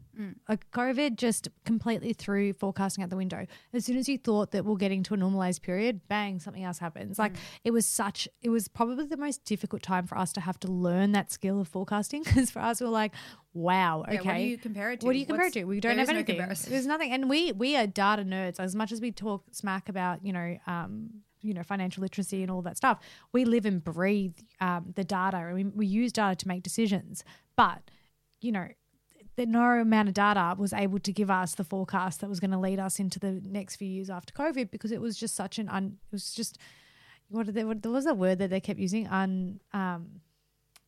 Like 0.49 0.70
COVID 0.70 1.17
just 1.17 1.49
completely 1.64 2.14
threw 2.14 2.53
forecasting 2.55 3.05
out 3.05 3.11
the 3.11 3.17
window. 3.17 3.47
As 3.75 3.85
soon 3.85 3.99
as 3.99 4.08
you 4.08 4.17
thought 4.17 4.53
that 4.53 4.64
we're 4.64 4.76
getting 4.76 5.03
to 5.05 5.14
a 5.14 5.17
normalized 5.17 5.62
period, 5.62 6.00
bang, 6.08 6.38
something 6.38 6.64
else 6.64 6.79
happens. 6.79 7.19
Like 7.19 7.35
it 7.64 7.70
was 7.70 7.85
such, 7.85 8.26
it 8.41 8.49
was 8.49 8.67
probably 8.67 9.06
the 9.06 9.19
most 9.19 9.44
difficult 9.44 9.82
time 9.82 10.06
for 10.06 10.17
us 10.17 10.32
to 10.35 10.41
have 10.41 10.58
to 10.61 10.69
learn 10.69 11.12
that 11.12 11.31
skill 11.31 11.61
of 11.61 11.69
forecasting 11.69 12.23
because 12.25 12.50
for 12.50 12.61
us, 12.61 12.81
we 12.81 12.87
we're 12.87 12.93
like, 12.93 13.12
wow, 13.53 14.05
okay. 14.08 14.14
Yeah, 14.14 14.23
what 14.23 14.37
do 14.38 14.44
you 14.44 14.58
compare 14.58 14.91
it 14.93 15.00
to? 15.00 15.06
What 15.06 15.12
do 15.12 15.19
you 15.19 15.26
compare 15.26 15.45
What's- 15.54 15.66
We 15.66 15.81
don't 15.81 15.90
there 15.96 15.98
have 15.98 16.08
is 16.08 16.08
no 16.08 16.14
anything. 16.16 16.37
There's 16.70 16.87
nothing, 16.87 17.12
and 17.12 17.28
we 17.28 17.52
we 17.52 17.76
are 17.76 17.87
data 17.87 18.22
nerds. 18.22 18.58
As 18.60 18.75
much 18.75 18.93
as 18.93 19.00
we 19.00 19.12
talk 19.12 19.44
smack 19.52 19.88
about 19.88 20.25
you 20.25 20.32
know 20.32 20.58
um, 20.66 21.10
you 21.43 21.54
know 21.54 21.62
financial 21.62 22.02
literacy 22.02 22.43
and 22.43 22.50
all 22.50 22.62
that 22.62 22.76
stuff, 22.76 22.98
we 23.32 23.44
live 23.44 23.66
and 23.66 23.82
breathe 23.82 24.37
um, 24.60 24.93
the 24.94 25.04
data, 25.04 25.37
and 25.38 25.54
we, 25.54 25.64
we 25.64 25.87
use 25.87 26.12
data 26.12 26.37
to 26.37 26.48
make 26.48 26.62
decisions. 26.62 27.25
But 27.56 27.82
you 28.40 28.52
know. 28.52 28.69
The 29.37 29.44
no 29.44 29.60
amount 29.60 30.08
of 30.08 30.14
data 30.14 30.54
was 30.56 30.72
able 30.72 30.98
to 31.00 31.12
give 31.12 31.31
us 31.31 31.56
the 31.56 31.62
forecast 31.62 32.22
that 32.22 32.31
was 32.31 32.40
going 32.40 32.52
to 32.52 32.58
lead 32.58 32.78
us 32.81 32.98
into 32.98 33.19
the 33.19 33.43
next 33.44 33.76
few 33.76 33.87
years 33.87 34.08
after 34.08 34.32
COVID 34.32 34.70
because 34.70 34.93
it 34.93 34.98
was 35.02 35.14
just 35.14 35.34
such 35.37 35.58
an 35.58 35.69
un. 35.69 35.98
It 36.06 36.12
was 36.12 36.32
just 36.32 36.56
what, 37.28 37.44
did 37.44 37.54
they, 37.54 37.64
what 37.64 37.82
there 37.82 37.93
was 37.93 38.06
a 38.06 38.14
word 38.14 38.38
that 38.38 38.48
they 38.48 38.60
kept 38.60 38.81
using 38.81 39.06
un 39.08 39.60
um 39.75 40.22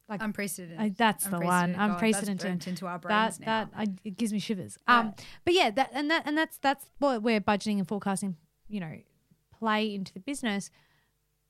like 0.09 0.23
Unprecedented. 0.23 0.81
I, 0.81 0.89
that's 0.97 1.27
the 1.27 1.39
one. 1.39 1.75
Unprecedented. 1.75 1.79
God, 1.79 1.91
that's 1.91 1.99
Unprecedented. 2.29 2.69
into 2.69 2.87
our 2.87 2.99
brains 2.99 3.39
that 3.39 3.47
now. 3.47 3.65
that 3.65 3.71
I, 3.77 3.87
it 4.05 4.17
gives 4.17 4.33
me 4.33 4.39
shivers. 4.39 4.79
Um, 4.87 5.15
but 5.45 5.55
yeah, 5.55 5.71
that 5.71 5.91
and 5.93 6.11
that 6.11 6.23
and 6.27 6.37
that's 6.37 6.59
that's 6.59 6.87
what 6.99 7.23
where 7.23 7.41
budgeting 7.41 7.79
and 7.79 7.87
forecasting, 7.87 8.37
you 8.69 8.81
know, 8.81 8.97
play 9.59 9.95
into 9.95 10.13
the 10.13 10.21
business. 10.21 10.71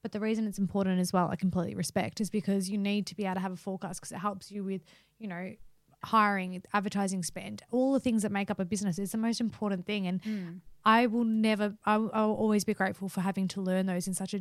But 0.03 0.13
the 0.13 0.21
reason 0.21 0.47
it's 0.47 0.59
important 0.59 1.01
as 1.01 1.13
well, 1.13 1.29
I 1.29 1.37
completely 1.37 1.75
respect, 1.75 2.21
is 2.21 2.31
because 2.31 2.71
you 2.71 2.79
need 2.79 3.07
to 3.07 3.15
be 3.17 3.25
able 3.25 3.35
to 3.35 3.41
have 3.41 3.53
a 3.53 3.57
forecast 3.57 4.01
because 4.01 4.13
it 4.13 4.19
helps 4.19 4.51
you 4.51 4.63
with, 4.65 4.83
you 5.19 5.27
know, 5.27 5.55
hiring, 6.05 6.63
advertising 6.73 7.23
spend, 7.25 7.63
all 7.73 7.93
the 7.93 8.01
things 8.01 8.23
that 8.23 8.31
make 8.31 8.51
up 8.51 8.61
a 8.61 8.65
business 8.65 8.99
is 9.01 9.11
the 9.13 9.19
most 9.19 9.41
important 9.41 9.87
thing. 9.87 10.07
And 10.07 10.23
Mm. 10.23 10.61
I 10.85 11.07
will 11.07 11.25
never, 11.25 11.75
I 11.85 11.97
will, 11.99 12.09
always 12.11 12.65
be 12.65 12.73
grateful 12.75 13.09
for 13.09 13.21
having 13.23 13.49
to 13.49 13.61
learn 13.61 13.87
those 13.87 14.07
in 14.07 14.15
such 14.15 14.33
a 14.35 14.41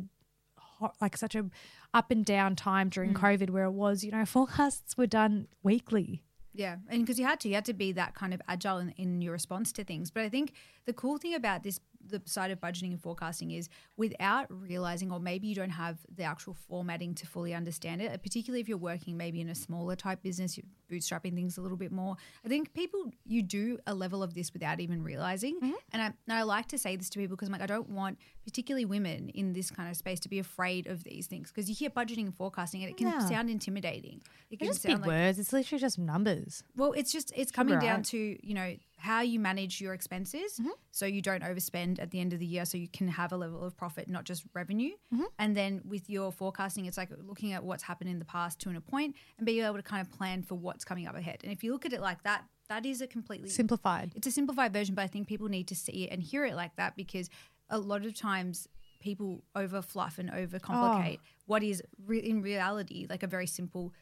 like 1.00 1.16
such 1.16 1.34
a 1.34 1.46
up 1.94 2.10
and 2.10 2.24
down 2.24 2.56
time 2.56 2.88
during 2.88 3.14
Mm. 3.14 3.20
COVID 3.20 3.50
where 3.50 3.64
it 3.64 3.72
was, 3.72 4.04
you 4.04 4.10
know, 4.10 4.24
forecasts 4.24 4.96
were 4.96 5.06
done 5.06 5.48
weekly. 5.62 6.22
Yeah, 6.54 6.76
and 6.88 7.02
because 7.02 7.20
you 7.20 7.24
had 7.24 7.38
to, 7.40 7.48
you 7.48 7.54
had 7.54 7.66
to 7.66 7.72
be 7.72 7.92
that 7.92 8.14
kind 8.14 8.34
of 8.34 8.42
agile 8.48 8.78
in, 8.78 8.90
in 8.96 9.22
your 9.22 9.32
response 9.32 9.70
to 9.74 9.84
things. 9.84 10.10
But 10.10 10.24
I 10.24 10.28
think 10.28 10.52
the 10.86 10.92
cool 10.92 11.16
thing 11.16 11.34
about 11.34 11.62
this, 11.62 11.78
the 12.04 12.20
side 12.24 12.50
of 12.50 12.60
budgeting 12.60 12.90
and 12.90 13.00
forecasting, 13.00 13.52
is 13.52 13.68
without 13.96 14.46
realizing, 14.50 15.12
or 15.12 15.20
maybe 15.20 15.46
you 15.46 15.54
don't 15.54 15.70
have 15.70 15.98
the 16.12 16.24
actual 16.24 16.54
formatting 16.54 17.14
to 17.16 17.26
fully 17.26 17.54
understand 17.54 18.02
it. 18.02 18.22
Particularly 18.22 18.60
if 18.60 18.68
you're 18.68 18.76
working 18.76 19.16
maybe 19.16 19.40
in 19.40 19.48
a 19.48 19.54
smaller 19.54 19.94
type 19.94 20.20
business, 20.22 20.58
bootstrapping 20.88 21.34
things 21.34 21.58
a 21.58 21.60
little 21.60 21.76
bit 21.76 21.92
more. 21.92 22.16
I 22.44 22.48
think 22.48 22.72
people 22.74 23.10
you 23.24 23.42
do 23.42 23.78
a 23.86 23.94
level 23.94 24.22
of 24.22 24.34
this 24.34 24.52
without 24.52 24.80
even 24.80 25.02
realizing. 25.02 25.58
And 25.92 26.02
I, 26.02 26.06
and 26.06 26.14
I 26.32 26.42
like 26.42 26.66
to 26.68 26.78
say 26.78 26.96
this 26.96 27.10
to 27.10 27.18
people 27.18 27.36
because 27.36 27.48
I'm 27.48 27.52
like, 27.52 27.62
I 27.62 27.66
don't 27.66 27.90
want 27.90 28.18
particularly 28.44 28.84
women 28.84 29.28
in 29.30 29.52
this 29.52 29.70
kind 29.70 29.90
of 29.90 29.96
space 29.96 30.20
to 30.20 30.28
be 30.28 30.38
afraid 30.38 30.86
of 30.86 31.04
these 31.04 31.26
things 31.26 31.50
because 31.50 31.68
you 31.68 31.74
hear 31.74 31.90
budgeting 31.90 32.24
and 32.24 32.34
forecasting 32.34 32.82
and 32.82 32.90
it 32.90 32.96
can 32.96 33.08
Yeah. 33.08 33.26
sound 33.28 33.50
intimidating. 33.50 34.22
It 34.50 34.58
can 34.58 34.68
just 34.68 34.82
big 34.82 34.98
like 34.98 35.06
words. 35.06 35.38
It's 35.38 35.52
literally 35.52 35.80
just 35.80 35.98
numbers. 35.98 36.62
well, 36.76 36.92
it's 36.92 37.12
just 37.12 37.32
it's 37.36 37.52
coming 37.52 37.74
Right. 37.74 37.82
down 37.82 38.02
to 38.04 38.38
you 38.46 38.54
know 38.54 38.74
how 39.00 39.20
you 39.20 39.38
manage 39.38 39.80
your 39.80 39.94
expenses, 39.94 40.58
Mm-hmm. 40.58 40.70
so 40.90 41.06
you 41.06 41.22
don't 41.22 41.44
overspend 41.44 42.00
at 42.00 42.10
the 42.10 42.18
end 42.18 42.32
of 42.32 42.40
the 42.40 42.46
year, 42.46 42.64
so 42.64 42.76
you 42.76 42.88
can 42.88 43.06
have 43.06 43.30
a 43.30 43.36
level 43.36 43.62
of 43.62 43.76
profit, 43.76 44.08
not 44.08 44.24
just 44.24 44.42
revenue. 44.54 44.90
Mm-hmm. 45.14 45.22
And 45.38 45.56
then 45.56 45.82
with 45.84 46.10
your 46.10 46.32
forecasting, 46.32 46.86
it's 46.86 46.96
like 46.96 47.10
looking 47.24 47.52
at 47.52 47.62
what's 47.62 47.84
happened 47.84 48.10
in 48.10 48.18
the 48.18 48.24
past 48.24 48.58
to 48.60 48.70
an 48.70 48.76
a 48.76 48.80
point, 48.80 49.14
and 49.36 49.46
being 49.46 49.64
able 49.64 49.76
to 49.76 49.84
kind 49.84 50.00
of 50.00 50.10
plan 50.10 50.42
for 50.42 50.56
what's 50.78 50.84
coming 50.84 51.08
up 51.08 51.16
ahead. 51.16 51.40
And 51.42 51.50
if 51.52 51.64
you 51.64 51.72
look 51.72 51.84
at 51.84 51.92
it 51.92 52.00
like 52.00 52.22
that, 52.22 52.44
that 52.68 52.86
is 52.86 53.00
a 53.00 53.06
completely 53.08 53.48
Simplified. 53.48 54.12
it's 54.14 54.28
a 54.28 54.30
simplified 54.30 54.72
version, 54.72 54.94
but 54.94 55.02
I 55.02 55.08
think 55.08 55.26
people 55.26 55.48
need 55.48 55.66
to 55.68 55.74
see 55.74 56.04
it 56.04 56.12
and 56.12 56.22
hear 56.22 56.44
it 56.44 56.54
like 56.54 56.76
that 56.76 56.94
because 56.96 57.28
a 57.68 57.78
lot 57.78 58.06
of 58.06 58.14
times 58.14 58.68
people 59.00 59.42
over 59.56 59.82
fluff 59.82 60.18
and 60.18 60.30
over 60.30 60.58
complicate 60.60 61.18
Oh. 61.20 61.28
what 61.46 61.62
is 61.64 61.82
re- 62.06 62.18
in 62.20 62.42
reality 62.42 63.06
like 63.10 63.22
a 63.24 63.26
very 63.26 63.46
simple 63.48 63.92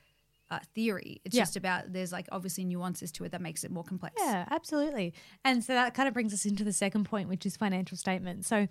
uh, 0.50 0.58
theory. 0.74 1.20
It's 1.24 1.34
Yeah. 1.34 1.42
just 1.42 1.56
about 1.56 1.92
there's 1.94 2.12
like 2.12 2.28
obviously 2.30 2.64
nuances 2.64 3.10
to 3.12 3.24
it 3.24 3.32
that 3.32 3.40
makes 3.40 3.64
it 3.64 3.70
more 3.70 3.82
complex. 3.84 4.14
Yeah, 4.18 4.46
absolutely. 4.50 5.14
And 5.44 5.64
so 5.64 5.72
that 5.74 5.94
kind 5.94 6.06
of 6.08 6.12
brings 6.14 6.32
us 6.34 6.44
into 6.44 6.62
the 6.62 6.72
second 6.74 7.04
point, 7.04 7.28
which 7.30 7.44
is 7.46 7.56
financial 7.56 7.96
statements. 7.96 8.46
So 8.48 8.68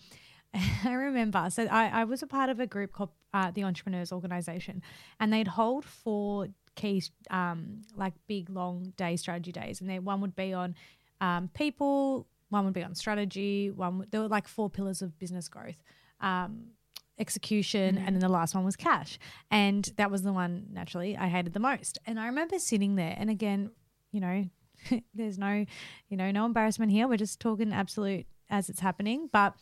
I 0.85 0.93
remember, 0.93 1.49
so 1.49 1.63
I, 1.65 1.87
I 2.01 2.03
was 2.05 2.21
a 2.23 2.27
part 2.27 2.49
of 2.49 2.59
a 2.61 2.67
group 2.67 2.91
called 2.93 3.09
uh, 3.33 3.51
the 3.51 3.63
Entrepreneurs 3.65 4.11
Organization, 4.13 4.81
and 5.19 5.33
they'd 5.33 5.49
hold 5.49 5.83
four 5.83 6.47
key, 6.75 7.03
um, 7.29 7.81
like 7.95 8.13
big 8.27 8.49
long 8.49 8.93
day 8.97 9.15
strategy 9.15 9.51
days, 9.51 9.81
and 9.81 9.89
then 9.89 10.03
one 10.03 10.21
would 10.21 10.35
be 10.35 10.53
on 10.53 10.75
um, 11.21 11.49
people, 11.53 12.27
one 12.49 12.65
would 12.65 12.73
be 12.73 12.83
on 12.83 12.93
strategy, 12.95 13.71
one 13.71 13.99
would- 13.99 14.11
there 14.11 14.21
were 14.21 14.27
like 14.27 14.47
four 14.47 14.69
pillars 14.69 15.01
of 15.01 15.17
business 15.19 15.47
growth. 15.47 15.81
Um, 16.19 16.67
execution 17.17 17.97
and 17.97 18.13
then 18.13 18.19
the 18.19 18.27
last 18.27 18.53
one 18.53 18.65
was 18.65 18.75
cash. 18.75 19.17
And 19.49 19.89
that 19.95 20.11
was 20.11 20.23
the 20.23 20.33
one 20.33 20.65
naturally 20.73 21.15
i 21.15 21.29
hated 21.29 21.53
the 21.53 21.61
most. 21.61 21.97
And 22.05 22.19
i 22.19 22.25
remember 22.25 22.59
sitting 22.59 22.95
there 22.95 23.15
and 23.17 23.29
again 23.29 23.71
you 24.11 24.19
know 24.19 24.49
there's 25.13 25.37
no 25.37 25.65
you 26.09 26.17
know 26.17 26.29
no 26.31 26.45
embarrassment 26.45 26.91
here. 26.91 27.07
We're 27.07 27.17
just 27.17 27.39
talking 27.39 27.71
absolute 27.71 28.25
as 28.49 28.69
it's 28.69 28.81
happening. 28.81 29.29
But 29.31 29.55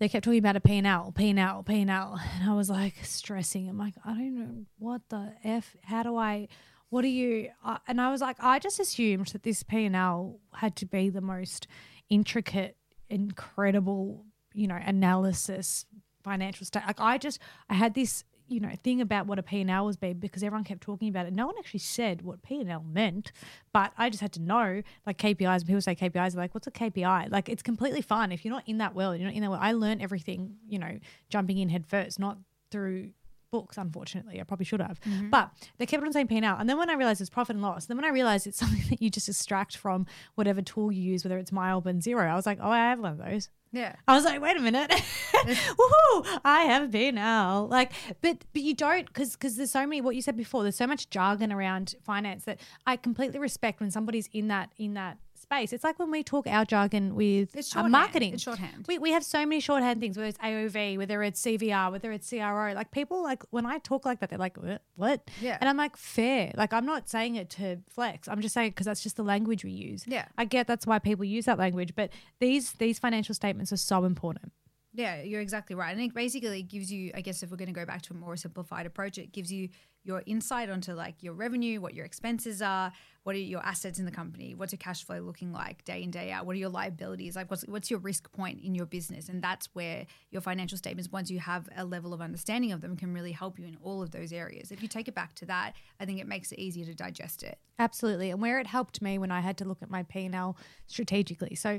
they 0.00 0.08
kept 0.08 0.24
talking 0.24 0.38
about 0.38 0.56
a 0.56 0.60
P&L, 0.60 1.12
P&L, 1.16 1.62
P&L. 1.62 2.20
And 2.34 2.50
I 2.50 2.54
was 2.54 2.68
like 2.68 2.96
stressing. 3.02 3.68
I'm 3.68 3.78
like, 3.78 3.94
I 4.04 4.14
don't 4.14 4.38
know 4.38 4.64
what 4.78 5.02
the 5.10 5.34
F, 5.44 5.76
how 5.84 6.02
do 6.02 6.16
I, 6.16 6.48
what 6.88 7.02
do 7.02 7.08
you, 7.08 7.50
and 7.86 8.00
I 8.00 8.10
was 8.10 8.20
like, 8.20 8.36
I 8.40 8.58
just 8.58 8.80
assumed 8.80 9.28
that 9.28 9.42
this 9.42 9.62
P&L 9.62 10.40
had 10.54 10.74
to 10.76 10.86
be 10.86 11.10
the 11.10 11.20
most 11.20 11.68
intricate, 12.08 12.76
incredible 13.08 14.24
you 14.52 14.66
know, 14.66 14.78
analysis, 14.84 15.86
financial 16.24 16.66
state. 16.66 16.82
Like 16.86 17.00
I 17.00 17.18
just, 17.18 17.38
I 17.68 17.74
had 17.74 17.94
this, 17.94 18.24
you 18.50 18.58
know, 18.58 18.70
thing 18.82 19.00
about 19.00 19.26
what 19.26 19.38
a 19.38 19.42
P&L 19.42 19.86
was 19.86 19.96
be 19.96 20.12
because 20.12 20.42
everyone 20.42 20.64
kept 20.64 20.80
talking 20.80 21.08
about 21.08 21.24
it. 21.24 21.32
No 21.32 21.46
one 21.46 21.54
actually 21.58 21.80
said 21.80 22.22
what 22.22 22.42
P&L 22.42 22.84
meant, 22.84 23.30
but 23.72 23.92
I 23.96 24.10
just 24.10 24.20
had 24.20 24.32
to 24.32 24.42
know 24.42 24.82
like 25.06 25.18
KPIs. 25.18 25.64
People 25.64 25.80
say 25.80 25.94
KPIs, 25.94 26.34
like 26.34 26.52
what's 26.52 26.66
a 26.66 26.72
KPI? 26.72 27.30
Like 27.30 27.48
it's 27.48 27.62
completely 27.62 28.02
fine 28.02 28.32
if 28.32 28.44
you're 28.44 28.52
not 28.52 28.64
in 28.66 28.78
that 28.78 28.94
world. 28.94 29.18
You're 29.18 29.28
not 29.28 29.34
in 29.34 29.42
that 29.42 29.50
world. 29.50 29.62
I 29.62 29.72
learned 29.72 30.02
everything, 30.02 30.56
you 30.68 30.80
know, 30.80 30.98
jumping 31.28 31.58
in 31.58 31.68
head 31.68 31.86
first, 31.86 32.18
not 32.18 32.38
through 32.72 33.10
books, 33.52 33.78
unfortunately. 33.78 34.40
I 34.40 34.44
probably 34.44 34.66
should 34.66 34.80
have. 34.80 35.00
Mm-hmm. 35.02 35.30
But 35.30 35.50
they 35.78 35.86
kept 35.86 36.02
on 36.02 36.12
saying 36.12 36.26
P&L. 36.26 36.56
And 36.58 36.68
then 36.68 36.76
when 36.76 36.90
I 36.90 36.94
realized 36.94 37.20
it's 37.20 37.30
profit 37.30 37.54
and 37.54 37.62
loss, 37.62 37.86
then 37.86 37.96
when 37.96 38.04
I 38.04 38.10
realized 38.10 38.46
it's 38.46 38.58
something 38.60 38.82
that 38.90 39.00
you 39.00 39.10
just 39.10 39.28
extract 39.28 39.76
from 39.76 40.06
whatever 40.34 40.60
tool 40.60 40.90
you 40.90 41.02
use, 41.02 41.24
whether 41.24 41.38
it's 41.38 41.52
Mile, 41.52 41.80
Xero, 41.82 42.28
I 42.28 42.34
was 42.34 42.46
like, 42.46 42.58
oh, 42.60 42.70
I 42.70 42.78
have 42.78 42.98
one 42.98 43.12
of 43.12 43.18
those. 43.18 43.48
Yeah. 43.72 43.94
I 44.08 44.14
was 44.16 44.24
like, 44.24 44.40
wait 44.40 44.56
a 44.56 44.60
minute, 44.60 44.90
woohoo! 45.32 46.40
I 46.44 46.62
have 46.62 46.90
been 46.90 47.14
P&L. 47.14 47.68
Like, 47.68 47.92
but 48.20 48.44
but 48.52 48.62
you 48.62 48.74
don't 48.74 49.06
because 49.06 49.32
because 49.32 49.56
there's 49.56 49.70
so 49.70 49.86
many. 49.86 50.00
What 50.00 50.16
you 50.16 50.22
said 50.22 50.36
before, 50.36 50.62
there's 50.62 50.76
so 50.76 50.86
much 50.86 51.10
jargon 51.10 51.52
around 51.52 51.94
finance 52.02 52.44
that 52.44 52.60
I 52.86 52.96
completely 52.96 53.38
respect 53.38 53.80
when 53.80 53.90
somebody's 53.90 54.28
in 54.32 54.48
that 54.48 54.70
in 54.78 54.94
that 54.94 55.18
space. 55.40 55.72
It's 55.72 55.84
like 55.84 55.98
when 55.98 56.10
we 56.10 56.22
talk 56.22 56.46
our 56.46 56.64
jargon 56.64 57.14
with 57.14 57.54
It's 57.56 57.74
uh, 57.74 57.88
marketing. 57.88 58.34
It's 58.34 58.42
shorthand. 58.42 58.86
We, 58.86 58.98
we 58.98 59.12
have 59.12 59.24
so 59.24 59.40
many 59.40 59.60
shorthand 59.60 60.00
things, 60.00 60.16
whether 60.16 60.28
it's 60.28 60.38
AOV, 60.38 60.98
whether 60.98 61.22
it's 61.22 61.42
CVR, 61.42 61.90
whether 61.90 62.12
it's 62.12 62.28
CRO. 62.28 62.72
Like 62.74 62.90
people, 62.90 63.22
like 63.22 63.42
when 63.50 63.66
I 63.66 63.78
talk 63.78 64.04
like 64.04 64.20
that, 64.20 64.30
they're 64.30 64.38
like, 64.38 64.56
what? 64.56 64.82
what? 64.96 65.30
Yeah. 65.40 65.58
And 65.60 65.68
I'm 65.68 65.76
like, 65.76 65.96
fair. 65.96 66.52
Like 66.56 66.72
I'm 66.72 66.86
not 66.86 67.08
saying 67.08 67.36
it 67.36 67.50
to 67.50 67.78
flex. 67.88 68.28
I'm 68.28 68.40
just 68.40 68.54
saying 68.54 68.70
because 68.70 68.86
that's 68.86 69.02
just 69.02 69.16
the 69.16 69.24
language 69.24 69.64
we 69.64 69.72
use. 69.72 70.04
Yeah. 70.06 70.26
I 70.36 70.44
get 70.44 70.66
that's 70.66 70.86
why 70.86 70.98
people 70.98 71.24
use 71.24 71.46
that 71.46 71.58
language, 71.58 71.94
but 71.94 72.10
these 72.38 72.72
these 72.72 72.98
financial 72.98 73.34
statements 73.34 73.72
are 73.72 73.76
so 73.76 74.04
important. 74.04 74.52
Yeah, 74.92 75.22
you're 75.22 75.40
exactly 75.40 75.76
right. 75.76 75.92
And 75.92 76.00
it 76.00 76.14
basically 76.14 76.62
gives 76.62 76.90
you, 76.90 77.12
I 77.14 77.20
guess, 77.20 77.42
if 77.42 77.50
we're 77.50 77.56
going 77.56 77.72
to 77.72 77.74
go 77.74 77.86
back 77.86 78.02
to 78.02 78.12
a 78.12 78.16
more 78.16 78.36
simplified 78.36 78.86
approach, 78.86 79.18
it 79.18 79.32
gives 79.32 79.52
you 79.52 79.68
your 80.02 80.22
insight 80.26 80.70
onto 80.70 80.94
like 80.94 81.22
your 81.22 81.34
revenue, 81.34 81.80
what 81.80 81.94
your 81.94 82.04
expenses 82.04 82.62
are, 82.62 82.90
what 83.22 83.36
are 83.36 83.38
your 83.38 83.64
assets 83.64 83.98
in 83.98 84.06
the 84.06 84.10
company, 84.10 84.54
what's 84.54 84.72
your 84.72 84.78
cash 84.78 85.04
flow 85.04 85.20
looking 85.20 85.52
like 85.52 85.84
day 85.84 86.02
in 86.02 86.10
day 86.10 86.32
out, 86.32 86.46
what 86.46 86.56
are 86.56 86.58
your 86.58 86.70
liabilities, 86.70 87.36
like 87.36 87.50
what's 87.50 87.62
what's 87.68 87.90
your 87.90 88.00
risk 88.00 88.32
point 88.32 88.60
in 88.62 88.74
your 88.74 88.86
business, 88.86 89.28
and 89.28 89.42
that's 89.42 89.68
where 89.74 90.06
your 90.30 90.40
financial 90.40 90.78
statements, 90.78 91.12
once 91.12 91.30
you 91.30 91.38
have 91.38 91.68
a 91.76 91.84
level 91.84 92.14
of 92.14 92.22
understanding 92.22 92.72
of 92.72 92.80
them, 92.80 92.96
can 92.96 93.12
really 93.12 93.32
help 93.32 93.58
you 93.58 93.66
in 93.66 93.76
all 93.82 94.00
of 94.00 94.10
those 94.10 94.32
areas. 94.32 94.72
If 94.72 94.82
you 94.82 94.88
take 94.88 95.06
it 95.06 95.14
back 95.14 95.34
to 95.34 95.46
that, 95.46 95.74
I 96.00 96.06
think 96.06 96.18
it 96.18 96.26
makes 96.26 96.50
it 96.50 96.58
easier 96.58 96.86
to 96.86 96.94
digest 96.94 97.42
it. 97.42 97.58
Absolutely. 97.78 98.30
And 98.30 98.40
where 98.40 98.58
it 98.58 98.66
helped 98.66 99.02
me 99.02 99.18
when 99.18 99.30
I 99.30 99.40
had 99.40 99.58
to 99.58 99.64
look 99.66 99.82
at 99.82 99.90
my 99.90 100.02
P&L 100.02 100.56
strategically. 100.86 101.54
So 101.54 101.78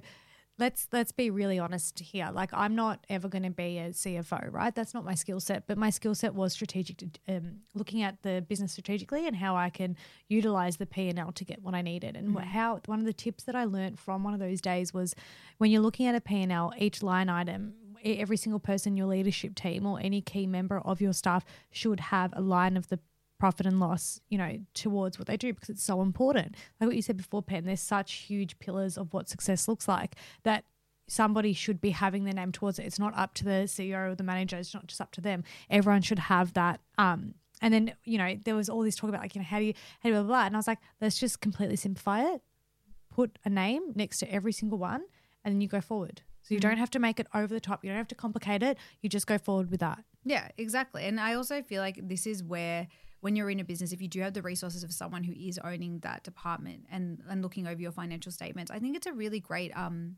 let's 0.58 0.88
let's 0.91 1.12
be 1.12 1.29
really 1.29 1.60
honest 1.60 2.00
here. 2.00 2.29
Like 2.31 2.51
I'm 2.53 2.75
not 2.75 3.05
ever 3.10 3.27
going 3.27 3.43
to 3.43 3.50
be 3.50 3.77
a 3.77 3.89
CFO, 3.89 4.51
right? 4.51 4.74
That's 4.74 4.93
not 4.93 5.03
my 5.03 5.15
skill 5.15 5.39
set, 5.39 5.67
but 5.67 5.77
my 5.77 5.89
skill 5.89 6.15
set 6.15 6.34
was 6.34 6.53
strategic 6.53 7.20
um, 7.27 7.62
looking 7.74 8.01
at 8.01 8.22
the 8.24 8.46
business 8.48 8.72
strategically 8.74 9.27
and 9.27 9.36
how 9.36 9.55
I 9.55 9.70
can 9.70 9.98
utilize 10.27 10.77
the 10.77 10.86
P&L 10.86 11.31
to 11.31 11.46
get 11.46 11.62
what 11.62 11.74
I 11.74 11.81
needed. 11.81 12.15
And 12.15 12.36
what 12.36 12.46
how 12.46 12.79
one 12.86 13.00
of 13.00 13.05
the 13.05 13.13
tips 13.13 13.43
that 13.46 13.55
I 13.55 13.65
learned 13.65 14.00
from 14.00 14.24
one 14.24 14.34
of 14.34 14.39
those 14.39 14.62
days 14.62 14.93
was 14.93 15.15
when 15.58 15.72
you're 15.72 15.81
looking 15.81 16.08
at 16.08 16.15
a 16.15 16.22
P&L, 16.22 16.74
each 16.77 17.01
line 17.01 17.29
item 17.29 17.74
every 18.03 18.38
single 18.38 18.60
person 18.60 18.93
in 18.93 18.98
your 18.98 19.08
leadership 19.08 19.55
team 19.55 19.86
or 19.86 20.00
any 20.00 20.22
key 20.22 20.48
member 20.48 20.79
of 20.79 21.01
your 21.01 21.13
staff 21.13 21.46
should 21.70 22.00
have 22.00 22.34
a 22.36 22.41
line 22.41 22.75
of 22.75 22.88
the 22.89 23.00
profit 23.42 23.66
and 23.66 23.80
loss, 23.80 24.22
you 24.30 24.38
know, 24.38 24.60
towards 24.76 25.18
what 25.18 25.28
they 25.28 25.36
do 25.36 25.52
because 25.52 25.68
it's 25.68 25.82
so 25.82 26.04
important. 26.04 26.54
Like 26.80 26.90
what 26.90 26.96
you 26.96 27.02
said 27.02 27.18
before, 27.18 27.42
Pen, 27.42 27.66
there's 27.66 27.82
such 27.82 28.12
huge 28.14 28.60
pillars 28.60 29.00
of 29.00 29.16
what 29.16 29.28
success 29.28 29.68
looks 29.68 29.88
like 29.88 30.16
that 30.44 30.64
somebody 31.08 31.52
should 31.52 31.82
be 31.82 31.90
having 31.90 32.24
their 32.24 32.36
name 32.36 32.52
towards 32.52 32.78
it. 32.78 32.86
It's 32.86 33.00
not 33.00 33.18
up 33.18 33.34
to 33.34 33.44
the 33.44 33.64
CEO 33.66 34.12
or 34.12 34.14
the 34.14 34.22
manager, 34.22 34.58
it's 34.58 34.76
not 34.76 34.86
just 34.86 35.02
up 35.02 35.12
to 35.14 35.22
them. 35.22 35.44
Everyone 35.72 36.04
should 36.04 36.20
have 36.20 36.54
that. 36.54 36.82
Um, 37.00 37.34
and 37.64 37.74
then, 37.74 37.96
you 38.04 38.20
know, 38.20 38.38
there 38.46 38.54
was 38.54 38.70
all 38.70 38.84
this 38.84 38.96
talk 38.96 39.10
about 39.10 39.22
like, 39.22 39.34
you 39.34 39.42
know, 39.42 39.48
how 39.48 39.58
do 39.58 39.66
you, 39.66 39.74
how 40.02 40.10
do 40.10 40.10
you 40.10 40.14
blah, 40.14 40.22
blah, 40.22 40.36
blah. 40.36 40.46
And 40.46 40.56
I 40.56 40.60
was 40.60 40.68
like, 40.68 40.78
let's 41.02 41.20
just 41.20 41.42
completely 41.42 41.78
simplify 41.78 42.22
it, 42.22 42.44
put 43.10 43.40
a 43.44 43.50
name 43.50 43.92
next 43.96 44.20
to 44.20 44.32
every 44.32 44.52
single 44.52 44.78
one, 44.78 45.02
and 45.44 45.56
then 45.56 45.62
you 45.62 45.68
go 45.68 45.82
forward. 45.82 46.22
So 46.44 46.54
you 46.54 46.60
don't 46.60 46.78
have 46.78 46.92
to 46.92 47.00
make 47.00 47.20
it 47.20 47.26
over 47.34 47.52
the 47.52 47.60
top. 47.60 47.84
You 47.84 47.90
don't 47.90 47.98
have 47.98 48.08
to 48.10 48.16
complicate 48.16 48.62
it. 48.62 48.78
You 49.02 49.10
just 49.10 49.26
go 49.26 49.40
forward 49.40 49.72
with 49.72 49.80
that. 49.80 50.04
Yeah, 50.26 50.50
exactly. 50.60 51.06
And 51.06 51.20
I 51.20 51.34
also 51.34 51.64
feel 51.64 51.82
like 51.82 52.08
this 52.08 52.28
is 52.28 52.44
where 52.44 52.88
when 53.22 53.36
you're 53.36 53.50
in 53.50 53.60
a 53.60 53.63
business, 53.63 53.92
if 53.92 54.01
you 54.01 54.08
do 54.08 54.20
have 54.22 54.34
the 54.34 54.42
resources 54.42 54.84
of 54.84 54.92
someone 54.92 55.24
who 55.24 55.34
is 55.34 55.60
owning 55.63 56.00
that 56.00 56.24
department 56.24 56.86
and, 56.92 57.22
and 57.30 57.42
looking 57.42 57.68
over 57.68 57.80
your 57.80 57.92
financial 57.92 58.32
statements, 58.32 58.72
I 58.72 58.80
think 58.80 58.96
it's 58.98 59.08
a 59.08 59.13
really 59.13 59.40
great 59.40 59.72
um 59.75 60.18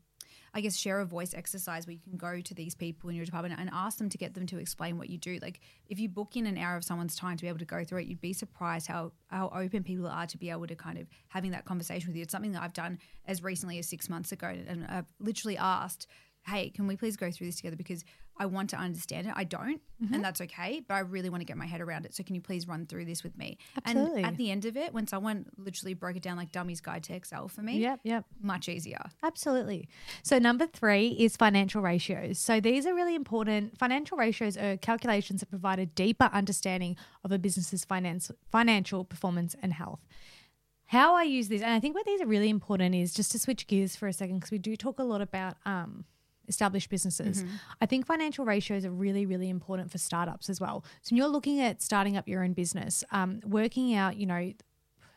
I 0.56 0.60
guess 0.60 0.76
share 0.76 1.00
a 1.00 1.04
voice 1.04 1.34
exercise 1.34 1.86
where 1.86 1.94
you 1.94 2.00
can 2.00 2.16
go 2.16 2.40
to 2.40 2.54
these 2.54 2.76
people 2.76 3.10
in 3.10 3.16
your 3.16 3.24
department 3.24 3.58
and 3.58 3.68
ask 3.72 3.98
them 3.98 4.08
to 4.08 4.16
get 4.16 4.34
them 4.34 4.46
to 4.46 4.58
explain 4.58 4.98
what 4.98 5.10
you 5.10 5.18
do. 5.18 5.38
Like 5.42 5.60
if 5.88 5.98
you 5.98 6.08
book 6.08 6.36
in 6.36 6.46
an 6.46 6.56
hour 6.56 6.76
of 6.76 6.84
someone's 6.84 7.16
time 7.16 7.36
to 7.36 7.42
be 7.42 7.48
able 7.48 7.58
to 7.58 7.64
go 7.64 7.82
through 7.82 8.02
it, 8.02 8.06
you'd 8.06 8.20
be 8.20 8.32
surprised 8.32 8.86
how 8.86 9.12
how 9.26 9.50
open 9.54 9.82
people 9.82 10.06
are 10.06 10.26
to 10.26 10.38
be 10.38 10.50
able 10.50 10.68
to 10.68 10.76
kind 10.76 10.98
of 10.98 11.08
having 11.28 11.50
that 11.50 11.64
conversation 11.64 12.08
with 12.08 12.16
you. 12.16 12.22
It's 12.22 12.32
something 12.32 12.52
that 12.52 12.62
I've 12.62 12.72
done 12.72 13.00
as 13.26 13.42
recently 13.42 13.80
as 13.80 13.88
six 13.88 14.08
months 14.08 14.30
ago, 14.30 14.46
and 14.46 14.86
I've 14.86 15.12
literally 15.18 15.58
asked, 15.58 16.06
"Hey, 16.46 16.70
can 16.70 16.86
we 16.86 16.96
please 16.96 17.16
go 17.16 17.32
through 17.32 17.48
this 17.48 17.56
together?" 17.56 17.76
Because 17.76 18.04
I 18.36 18.46
want 18.46 18.70
to 18.70 18.76
understand 18.76 19.26
it. 19.28 19.32
I 19.36 19.44
don't, 19.44 19.80
and 20.12 20.22
that's 20.24 20.40
okay. 20.40 20.82
But 20.86 20.94
I 20.94 20.98
really 21.00 21.30
want 21.30 21.40
to 21.40 21.44
get 21.44 21.56
my 21.56 21.66
head 21.66 21.80
around 21.80 22.04
it. 22.04 22.14
So 22.14 22.22
can 22.24 22.34
you 22.34 22.40
please 22.40 22.66
run 22.68 22.84
through 22.84 23.04
this 23.04 23.22
with 23.22 23.38
me? 23.38 23.58
Absolutely. 23.86 24.18
And 24.22 24.26
at 24.26 24.36
the 24.36 24.50
end 24.50 24.64
of 24.64 24.76
it, 24.76 24.92
when 24.92 25.06
someone 25.06 25.46
literally 25.56 25.94
broke 25.94 26.16
it 26.16 26.22
down 26.22 26.36
like 26.36 26.50
Dummy's 26.52 26.80
Guide 26.80 27.04
to 27.04 27.14
Excel 27.14 27.48
for 27.48 27.62
me, 27.62 27.78
Yep, 27.78 28.00
yep. 28.02 28.24
much 28.42 28.68
easier. 28.68 29.02
Absolutely. 29.22 29.88
So, 30.22 30.38
number 30.38 30.66
three 30.66 31.08
is 31.08 31.36
financial 31.36 31.80
ratios. 31.80 32.38
So, 32.38 32.60
these 32.60 32.86
are 32.86 32.94
really 32.94 33.14
important. 33.14 33.78
Financial 33.78 34.18
ratios 34.18 34.56
are 34.56 34.76
calculations 34.76 35.40
that 35.40 35.50
provide 35.50 35.78
a 35.78 35.86
deeper 35.86 36.28
understanding 36.32 36.96
of 37.22 37.30
a 37.32 37.38
business's 37.38 37.84
finance, 37.84 38.30
financial 38.50 39.04
performance 39.04 39.54
and 39.62 39.72
health. 39.72 40.00
How 40.86 41.14
I 41.14 41.22
use 41.22 41.48
these, 41.48 41.62
and 41.62 41.70
I 41.72 41.80
think 41.80 41.94
where 41.94 42.04
these 42.04 42.20
are 42.20 42.26
really 42.26 42.50
important 42.50 42.94
is 42.94 43.14
just 43.14 43.32
to 43.32 43.38
switch 43.38 43.66
gears 43.66 43.96
for 43.96 44.06
a 44.06 44.12
second 44.12 44.36
because 44.40 44.50
we 44.50 44.58
do 44.58 44.76
talk 44.76 44.98
a 44.98 45.02
lot 45.02 45.22
about 45.22 45.56
um, 45.64 46.04
established 46.48 46.90
businesses. 46.90 47.44
I 47.80 47.86
think 47.86 48.06
financial 48.06 48.44
ratios 48.44 48.84
are 48.84 48.90
really, 48.90 49.26
really 49.26 49.48
important 49.48 49.90
for 49.90 49.98
startups 49.98 50.48
as 50.48 50.60
well. 50.60 50.84
So, 51.02 51.12
when 51.12 51.18
you're 51.18 51.28
looking 51.28 51.60
at 51.60 51.82
starting 51.82 52.16
up 52.16 52.28
your 52.28 52.44
own 52.44 52.52
business, 52.52 53.04
um, 53.10 53.40
working 53.44 53.94
out, 53.94 54.16
you 54.16 54.26
know, 54.26 54.52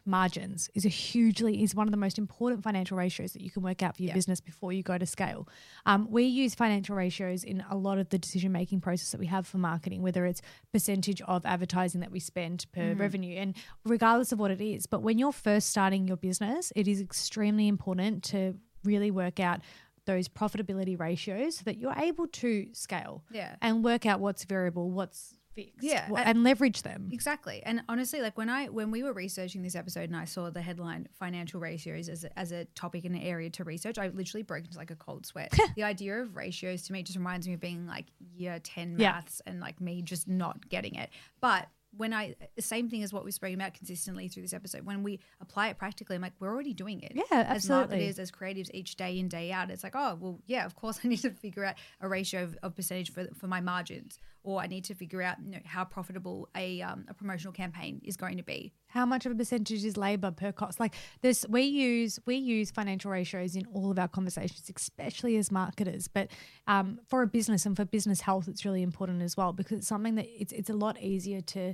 margins 0.08 0.70
is 0.74 0.86
a 0.86 0.90
hugely 0.90 1.62
is 1.62 1.76
one 1.76 1.86
of 1.86 1.92
the 1.92 1.98
most 1.98 2.18
important 2.18 2.64
financial 2.64 2.98
ratios 2.98 3.34
that 3.34 3.42
you 3.42 3.52
can 3.52 3.62
work 3.62 3.84
out 3.84 3.96
for 3.96 4.04
your 4.04 4.14
business 4.14 4.40
before 4.40 4.72
you 4.72 4.82
go 4.82 4.98
to 4.98 5.06
scale. 5.06 5.48
Um, 5.86 6.08
we 6.10 6.24
use 6.24 6.56
financial 6.56 6.96
ratios 6.96 7.44
in 7.44 7.64
a 7.70 7.76
lot 7.76 7.98
of 7.98 8.10
the 8.10 8.18
decision 8.18 8.52
making 8.52 8.82
process 8.82 9.12
that 9.12 9.20
we 9.20 9.28
have 9.28 9.46
for 9.46 9.58
marketing, 9.58 10.02
whether 10.02 10.26
it's 10.26 10.42
percentage 10.72 11.22
of 11.24 11.46
advertising 11.46 12.02
that 12.02 12.12
we 12.12 12.20
spend 12.20 12.66
per 12.72 12.94
revenue, 12.94 13.36
and 13.38 13.56
regardless 13.84 14.32
of 14.32 14.40
what 14.40 14.50
it 14.50 14.62
is. 14.62 14.86
But 14.88 15.02
when 15.02 15.20
you're 15.20 15.34
first 15.34 15.70
starting 15.70 16.08
your 16.08 16.18
business, 16.18 16.72
it 16.76 16.88
is 16.88 17.02
extremely 17.02 17.68
important 17.68 18.24
to 18.26 18.56
really 18.84 19.12
work 19.12 19.40
out 19.40 19.60
those 20.08 20.28
profitability 20.28 21.00
ratios 21.00 21.58
so 21.58 21.64
that 21.66 21.78
you're 21.78 21.94
able 21.98 22.26
to 22.28 22.68
scale 22.74 23.24
Yeah. 23.32 23.56
and 23.62 23.84
work 23.84 24.06
out 24.08 24.20
what's 24.20 24.44
variable, 24.46 24.90
what's 24.90 25.36
fixed, 25.54 25.84
Yeah, 25.84 26.08
I- 26.16 26.24
and 26.24 26.44
leverage 26.44 26.82
them. 26.84 27.10
Exactly. 27.12 27.62
And 27.64 27.82
honestly, 27.90 28.22
like 28.22 28.38
when 28.38 28.50
I 28.50 28.68
when 28.70 28.90
we 28.92 29.02
were 29.04 29.14
researching 29.14 29.62
this 29.64 29.76
episode 29.76 30.04
and 30.10 30.16
I 30.16 30.26
saw 30.26 30.50
the 30.50 30.62
headline 30.62 31.08
financial 31.20 31.60
ratios 31.60 32.10
as 32.10 32.24
a, 32.24 32.40
as 32.40 32.52
a 32.52 32.66
topic 32.76 33.06
and 33.06 33.16
an 33.16 33.22
area 33.22 33.50
to 33.52 33.64
research, 33.64 33.98
I 33.98 34.08
literally 34.10 34.44
broke 34.44 34.66
into 34.66 34.78
like 34.78 34.92
a 34.92 34.96
cold 34.96 35.26
sweat. 35.26 35.52
the 35.76 35.84
idea 35.84 36.22
of 36.22 36.36
ratios 36.36 36.84
to 36.84 36.94
me 36.94 37.04
just 37.04 37.18
reminds 37.18 37.48
me 37.48 37.54
of 37.56 37.60
being 37.60 37.86
like 37.88 38.06
year 38.20 38.60
10 38.64 38.98
Yeah. 39.00 39.12
maths 39.14 39.42
and 39.46 39.60
like 39.60 39.82
me 39.82 40.02
just 40.02 40.28
not 40.28 40.70
getting 40.70 40.96
it. 40.96 41.10
But 41.42 41.68
when 41.96 42.14
I 42.14 42.36
the 42.56 42.62
same 42.62 42.90
thing 42.90 43.04
as 43.04 43.14
what 43.14 43.24
we've 43.24 43.34
spoken 43.34 43.56
about 43.56 43.74
consistently 43.74 44.28
through 44.28 44.44
this 44.44 44.54
episode, 44.54 44.86
when 44.86 45.04
we 45.04 45.20
apply 45.42 45.70
it 45.70 45.78
practically, 45.78 46.16
I'm 46.16 46.22
like, 46.22 46.34
we're 46.40 46.54
already 46.54 46.74
doing 46.74 47.02
it. 47.02 47.14
Yeah, 47.16 47.24
absolutely. 47.32 47.56
As 47.56 47.70
marketers, 47.70 48.20
as 48.20 48.32
creatives, 48.32 48.70
each 48.74 48.96
day 48.96 49.18
in, 49.20 49.28
day 49.28 49.52
out, 49.52 49.72
it's 49.72 49.84
like, 49.84 49.96
oh, 49.96 50.18
well, 50.20 50.40
yeah, 50.46 50.66
of 50.66 50.76
course 50.76 51.00
I 51.04 51.08
need 51.08 51.22
to 51.22 51.32
figure 51.32 51.64
out 51.66 51.76
a 52.02 52.08
ratio 52.08 52.44
of, 52.44 52.58
of 52.64 52.76
percentage 52.76 53.12
for, 53.12 53.28
for 53.36 53.48
my 53.48 53.62
margins, 53.62 54.20
or 54.44 54.62
I 54.62 54.68
need 54.68 54.84
to 54.86 54.96
figure 54.96 55.22
out 55.22 55.38
you 55.44 55.52
know, 55.52 55.60
how 55.66 55.84
profitable 55.84 56.50
a, 56.56 56.82
um, 56.82 57.06
a 57.08 57.14
promotional 57.14 57.54
campaign 57.54 58.02
is 58.04 58.18
going 58.18 58.38
to 58.38 58.44
be. 58.44 58.74
How 58.88 59.06
much 59.06 59.26
of 59.26 59.32
a 59.32 59.36
percentage 59.36 59.84
is 59.84 59.98
labor 59.98 60.32
per 60.32 60.52
cost? 60.52 60.80
Like 60.80 60.96
this 61.22 61.46
we 61.50 61.64
use 61.64 62.20
we 62.26 62.36
use 62.36 62.72
financial 62.72 63.12
ratios 63.12 63.56
in 63.56 63.66
all 63.74 63.92
of 63.92 64.00
our 64.00 64.08
conversations 64.08 64.72
especially 64.76 65.38
as 65.38 65.52
marketers 65.52 66.08
but 66.08 66.30
um, 66.68 67.00
for 67.08 67.22
a 67.22 67.28
business 67.28 67.66
and 67.66 67.76
for 67.76 67.86
business 67.86 68.22
health 68.22 68.48
it's 68.48 68.66
really 68.66 68.82
important 68.82 69.22
as 69.22 69.36
well 69.36 69.54
because 69.54 69.80
it's 69.80 69.88
something 69.88 70.16
that 70.16 70.28
it's, 70.30 70.54
it's 70.54 70.70
a 70.70 70.74
lot 70.74 71.00
easier 71.02 71.42
to 71.42 71.74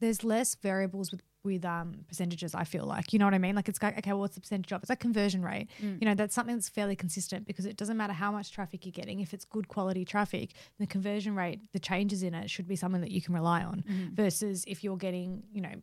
there's 0.00 0.24
less 0.24 0.54
variables 0.56 1.10
with 1.10 1.22
with 1.44 1.64
um, 1.64 2.04
percentages 2.08 2.52
i 2.54 2.64
feel 2.64 2.84
like 2.84 3.12
you 3.12 3.18
know 3.18 3.24
what 3.24 3.32
i 3.32 3.38
mean? 3.38 3.54
Like 3.54 3.68
it's 3.68 3.80
like 3.80 3.96
okay 3.98 4.10
well, 4.10 4.20
what's 4.20 4.34
the 4.34 4.40
percentage 4.40 4.72
of? 4.72 4.82
It's 4.82 4.90
like 4.90 4.98
conversion 5.00 5.42
rate. 5.42 5.68
You 6.00 6.06
know 6.06 6.14
that's 6.14 6.34
something 6.34 6.56
that's 6.56 6.68
fairly 6.68 6.96
consistent 6.96 7.46
because 7.46 7.64
it 7.64 7.76
doesn't 7.76 7.96
matter 7.96 8.12
how 8.12 8.32
much 8.32 8.50
traffic 8.50 8.84
you're 8.84 8.92
getting 8.92 9.20
if 9.20 9.32
it's 9.32 9.44
good 9.44 9.68
quality 9.68 10.04
traffic 10.04 10.50
the 10.78 10.86
conversion 10.86 11.34
rate 11.36 11.60
the 11.72 11.78
changes 11.78 12.22
in 12.24 12.34
it 12.34 12.50
should 12.50 12.66
be 12.66 12.76
something 12.76 13.00
that 13.00 13.12
you 13.12 13.22
can 13.22 13.34
rely 13.34 13.62
on 13.62 13.84
versus 14.14 14.64
if 14.66 14.82
you're 14.82 14.96
getting 14.96 15.44
you 15.52 15.60
know 15.60 15.74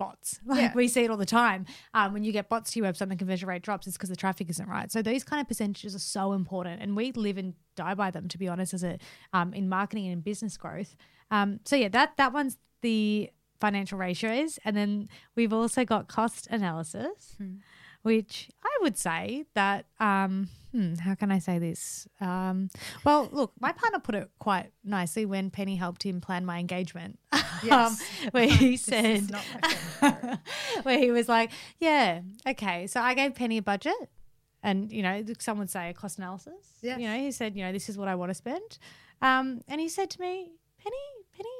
bots. 0.00 0.40
Like 0.46 0.60
Yeah. 0.60 0.72
we 0.74 0.88
see 0.88 1.04
it 1.04 1.10
all 1.12 1.16
the 1.16 1.26
time. 1.44 1.66
Um, 1.94 2.12
when 2.14 2.24
you 2.24 2.32
get 2.32 2.48
bots 2.48 2.72
to 2.72 2.80
your 2.80 2.88
website, 2.88 3.02
and 3.02 3.12
the 3.12 3.16
conversion 3.16 3.48
rate 3.48 3.62
drops. 3.62 3.86
It's 3.86 3.96
because 3.96 4.08
the 4.08 4.16
traffic 4.24 4.50
isn't 4.50 4.68
right. 4.68 4.90
So 4.90 5.02
these 5.02 5.22
kind 5.22 5.40
of 5.40 5.46
percentages 5.46 5.94
are 5.94 5.98
so 6.16 6.32
important, 6.32 6.82
and 6.82 6.96
we 6.96 7.12
live 7.12 7.38
and 7.38 7.54
die 7.76 7.94
by 7.94 8.10
them. 8.10 8.26
To 8.28 8.38
be 8.38 8.48
honest, 8.48 8.74
as 8.74 8.82
a 8.82 8.98
um, 9.32 9.54
in 9.54 9.68
marketing 9.68 10.04
and 10.06 10.14
in 10.14 10.20
business 10.20 10.56
growth. 10.56 10.96
Um, 11.30 11.60
so 11.64 11.76
yeah, 11.76 11.88
that 11.90 12.16
that 12.16 12.32
one's 12.32 12.56
the 12.80 13.30
financial 13.60 13.98
ratios, 13.98 14.58
and 14.64 14.74
then 14.76 15.08
we've 15.36 15.52
also 15.52 15.84
got 15.84 16.08
cost 16.08 16.48
analysis, 16.50 17.36
which 18.02 18.48
I 18.64 18.78
would 18.82 18.96
say 18.96 19.44
that. 19.54 19.86
Um, 19.98 20.48
hmm, 20.72 20.94
how 20.94 21.14
can 21.14 21.30
I 21.32 21.38
say 21.38 21.58
this? 21.58 22.06
Um, 22.20 22.70
well, 23.04 23.28
look, 23.32 23.52
my 23.60 23.72
partner 23.72 23.98
put 23.98 24.14
it 24.14 24.30
quite 24.38 24.70
nicely 24.84 25.26
when 25.26 25.50
Penny 25.50 25.76
helped 25.76 26.02
him 26.04 26.20
plan 26.20 26.44
my 26.44 26.58
engagement. 26.58 27.18
Yes. 27.62 28.00
um, 28.00 28.30
where 28.30 28.46
he 28.48 28.76
said, 28.88 29.04
is 29.04 29.28
not 29.30 29.44
my 29.62 29.68
favorite 30.00 30.22
area. 30.24 30.42
where 30.82 30.98
he 30.98 31.10
was 31.10 31.28
like, 31.28 31.50
"Yeah, 31.78 32.22
okay." 32.48 32.86
So 32.86 33.02
I 33.02 33.12
gave 33.12 33.34
Penny 33.34 33.58
a 33.58 33.62
budget, 33.62 34.08
and 34.62 34.90
you 34.90 35.02
know, 35.02 35.22
some 35.38 35.58
would 35.58 35.68
say 35.68 35.90
a 35.90 35.92
cost 35.92 36.16
analysis. 36.16 36.54
Yes. 36.80 36.98
You 36.98 37.06
know, 37.08 37.18
he 37.18 37.30
said, 37.32 37.54
"You 37.56 37.64
know, 37.66 37.72
this 37.72 37.90
is 37.90 37.98
what 37.98 38.08
I 38.08 38.14
want 38.14 38.30
to 38.30 38.34
spend," 38.34 38.78
um, 39.20 39.60
and 39.68 39.78
he 39.78 39.90
said 39.90 40.08
to 40.08 40.20
me, 40.22 40.52
"Penny, 40.82 40.96
Penny 41.36 41.50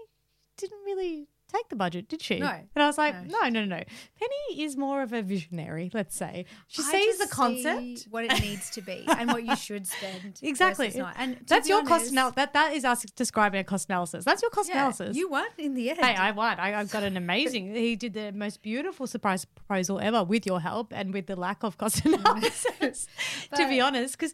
didn't 0.56 0.78
really." 0.86 1.28
Take 1.52 1.68
the 1.68 1.76
budget, 1.76 2.08
did 2.08 2.22
she? 2.22 2.38
No. 2.38 2.48
And 2.48 2.82
I 2.82 2.86
was 2.86 2.96
like, 2.96 3.14
No, 3.26 3.40
no, 3.48 3.64
no, 3.64 3.64
no. 3.64 3.82
Penny 4.18 4.62
is 4.62 4.76
more 4.76 5.02
of 5.02 5.12
a 5.12 5.22
visionary, 5.22 5.90
let's 5.92 6.14
say. 6.16 6.44
She 6.68 6.82
I 6.82 6.90
sees 6.92 7.18
the 7.18 7.26
concept. 7.26 8.06
what 8.10 8.24
it 8.24 8.40
needs 8.40 8.70
to 8.70 8.82
be 8.82 9.04
and 9.08 9.30
what 9.32 9.44
you 9.44 9.56
should 9.56 9.86
spend. 9.96 10.38
Exactly. 10.42 10.92
not. 10.96 11.14
And 11.18 11.38
That's 11.46 11.68
your 11.68 11.84
cost 11.84 12.12
analysis. 12.12 12.36
That, 12.36 12.52
that 12.52 12.74
is 12.74 12.84
us 12.84 13.02
describing 13.16 13.60
a 13.60 13.64
cost 13.64 13.88
analysis. 13.88 14.24
That's 14.24 14.42
your 14.42 14.50
cost 14.50 14.68
yeah, 14.68 14.76
analysis. 14.76 15.16
You 15.16 15.28
won 15.28 15.48
in 15.58 15.74
the 15.74 15.90
end. 15.90 15.98
Hey, 16.00 16.14
I 16.14 16.30
won. 16.30 16.60
I, 16.60 16.80
I 16.80 16.84
got 16.84 17.02
an 17.02 17.16
amazing. 17.16 17.74
He 17.74 17.96
did 17.96 18.14
the 18.14 18.32
most 18.32 18.62
beautiful 18.62 19.06
surprise 19.06 19.44
proposal 19.44 19.98
ever 19.98 20.22
with 20.22 20.46
your 20.46 20.60
help 20.60 20.92
and 20.92 21.12
with 21.12 21.26
the 21.26 21.36
lack 21.36 21.64
of 21.64 21.78
cost 21.78 22.04
analysis. 22.04 23.08
to 23.56 23.68
be 23.68 23.80
honest, 23.80 24.16
because 24.16 24.32